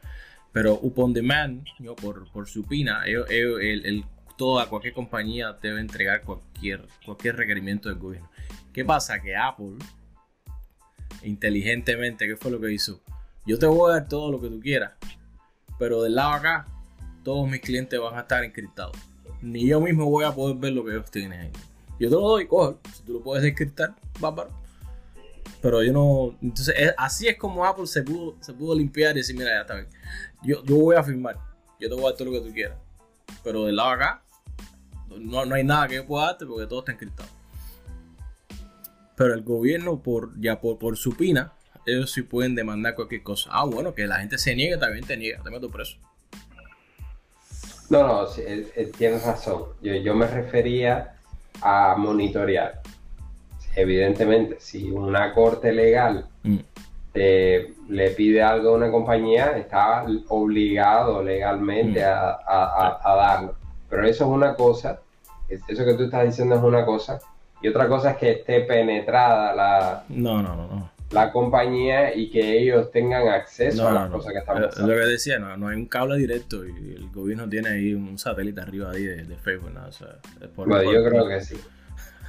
[0.51, 4.05] pero upon demand, yo, por, por supina, el, el,
[4.37, 8.31] toda cualquier compañía debe entregar cualquier, cualquier requerimiento del gobierno.
[8.73, 9.21] ¿Qué pasa?
[9.21, 9.77] Que Apple,
[11.23, 13.01] inteligentemente, ¿qué fue lo que hizo?
[13.47, 14.93] Yo te voy a dar todo lo que tú quieras,
[15.79, 16.67] pero del lado acá,
[17.23, 18.97] todos mis clientes van a estar encriptados.
[19.43, 21.53] Ni yo mismo voy a poder ver lo que ellos tienen ahí.
[22.01, 22.77] Yo te lo doy, coge.
[22.95, 24.51] Si tú lo puedes descriptar, bárbaro.
[25.61, 26.37] Pero yo no.
[26.43, 29.75] Entonces, así es como Apple se pudo, se pudo limpiar y decir: Mira, ya está
[29.75, 29.89] bien.
[30.43, 31.39] Yo, yo voy a firmar.
[31.79, 32.79] Yo te voy a dar todo lo que tú quieras.
[33.43, 34.24] Pero del lado acá,
[35.21, 37.29] no, no hay nada que yo pueda darte porque todo está encriptado.
[39.17, 41.53] Pero el gobierno, por ya por, por su pina,
[41.87, 43.51] ellos sí pueden demandar cualquier cosa.
[43.53, 45.99] Ah, bueno, que la gente se niegue, también te niega, te meto preso.
[47.91, 48.27] No, no,
[48.97, 49.65] tienes razón.
[49.83, 51.15] Yo, yo me refería
[51.61, 52.81] a monitorear.
[53.77, 56.59] Evidentemente, si una corte legal mm.
[57.89, 62.05] le pide algo a una compañía, está obligado legalmente mm.
[62.07, 63.57] a, darlo.
[63.89, 65.01] Pero eso es una cosa,
[65.49, 67.21] eso que tú estás diciendo es una cosa,
[67.63, 72.59] y otra cosa es que esté penetrada la, no, no, no, la compañía y que
[72.59, 74.93] ellos tengan acceso a las cosas que están pasando.
[74.93, 78.19] Es lo que decía, no, hay un cable directo y el gobierno tiene ahí un
[78.19, 79.73] satélite arriba ahí de, Facebook.
[80.57, 81.57] bueno, yo creo que sí.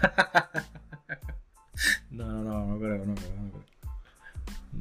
[2.11, 3.74] no, no, no, no creo, no creo, no creo.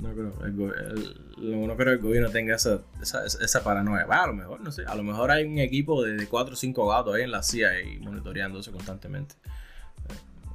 [0.00, 4.04] No creo, el, no creo que el gobierno tenga esa, esa, esa paranoia.
[4.04, 6.88] a lo mejor, no sé, a lo mejor hay un equipo de 4 o 5
[6.88, 9.36] gatos ahí en la CIA y monitoreándose constantemente.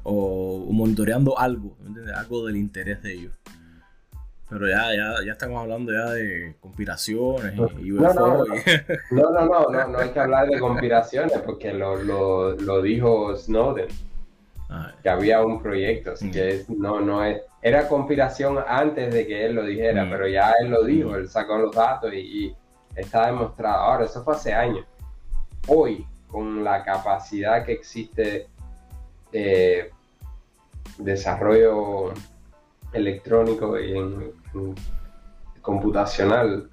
[0.03, 2.15] O, monitoreando algo, ¿entiendes?
[2.15, 3.33] Algo del interés de ellos.
[4.49, 8.43] Pero ya, ya, ya estamos hablando ya de conspiraciones y, no, no,
[9.11, 13.87] no, no, no, no, hay que hablar de conspiraciones porque lo, lo, lo dijo Snowden.
[15.01, 17.41] Que había un proyecto, así que no, no es.
[17.61, 21.57] Era conspiración antes de que él lo dijera, pero ya él lo dijo, él sacó
[21.57, 22.55] los datos y,
[22.95, 23.77] está demostrado.
[23.77, 24.85] Ahora, eso fue hace años.
[25.67, 28.47] Hoy, con la capacidad que existe
[29.31, 29.91] de
[30.97, 32.13] desarrollo
[32.93, 34.33] electrónico y en,
[35.61, 36.69] computacional,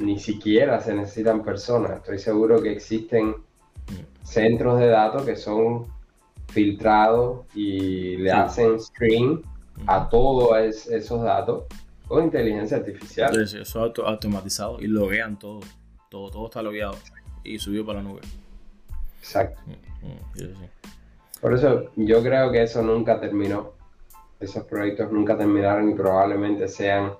[0.00, 1.98] ni siquiera se necesitan personas.
[1.98, 3.34] Estoy seguro que existen
[4.22, 5.86] centros de datos que son
[6.48, 9.42] filtrado y le hacen stream
[9.86, 11.64] a todos esos datos
[12.06, 13.38] con inteligencia artificial.
[13.40, 15.60] eso es automatizado y loguean todo.
[16.10, 16.96] Todo, todo está logueado
[17.44, 18.22] y subió para la nube.
[19.20, 19.60] Exacto.
[19.66, 20.68] Mm, mm,
[21.40, 23.72] Por eso yo creo que eso nunca terminó.
[24.40, 27.12] Esos proyectos nunca terminaron y probablemente sean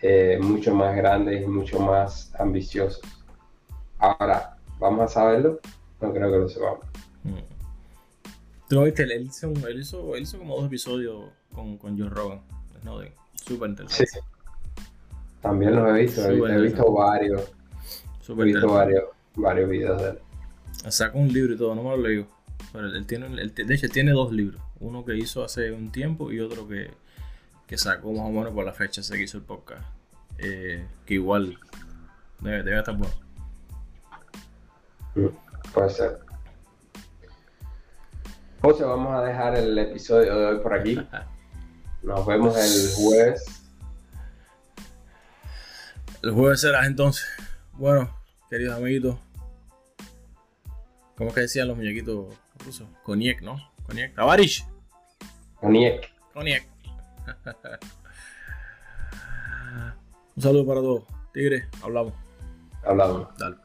[0.00, 3.02] eh, mucho más grandes y mucho más ambiciosos.
[3.98, 5.60] Ahora, ¿vamos a saberlo?
[6.00, 6.86] No creo que lo sepamos.
[7.24, 7.53] Mm.
[8.68, 9.02] ¿Tú no viste?
[9.02, 11.24] Él hizo, él hizo, él hizo como dos episodios
[11.54, 12.40] con, con Joe Rogan.
[12.82, 13.00] ¿no?
[13.34, 14.06] Súper interesante.
[14.06, 14.18] Sí.
[15.42, 16.26] También los he visto.
[16.26, 17.52] he visto varios.
[18.28, 19.04] he visto varios,
[19.34, 20.18] varios videos de él.
[20.88, 22.26] Saca un libro y todo, no me lo leo.
[22.72, 24.60] Pero él tiene, de hecho, tiene dos libros.
[24.80, 26.90] Uno que hizo hace un tiempo y otro que,
[27.66, 29.82] que sacó más o menos por la fecha ese que hizo el podcast.
[30.38, 31.58] Eh, que igual
[32.40, 33.14] debe, debe estar bueno.
[35.14, 35.26] Mm,
[35.72, 36.23] puede ser.
[38.64, 40.98] José, vamos a dejar el episodio de hoy por aquí.
[42.02, 43.44] Nos vemos el jueves.
[46.22, 47.26] El jueves será entonces.
[47.74, 48.08] Bueno,
[48.48, 49.18] queridos amiguitos.
[51.14, 52.34] ¿Cómo es que decían los muñequitos
[52.64, 52.88] rusos?
[53.02, 53.58] Coniec, ¿no?
[53.86, 54.18] Coniec.
[54.18, 54.66] Avarish.
[55.60, 56.10] Coniec.
[56.32, 56.66] Coniec.
[60.36, 61.04] Un saludo para todos.
[61.34, 62.14] Tigre, hablamos.
[62.82, 63.28] Hablamos.
[63.36, 63.63] Dale.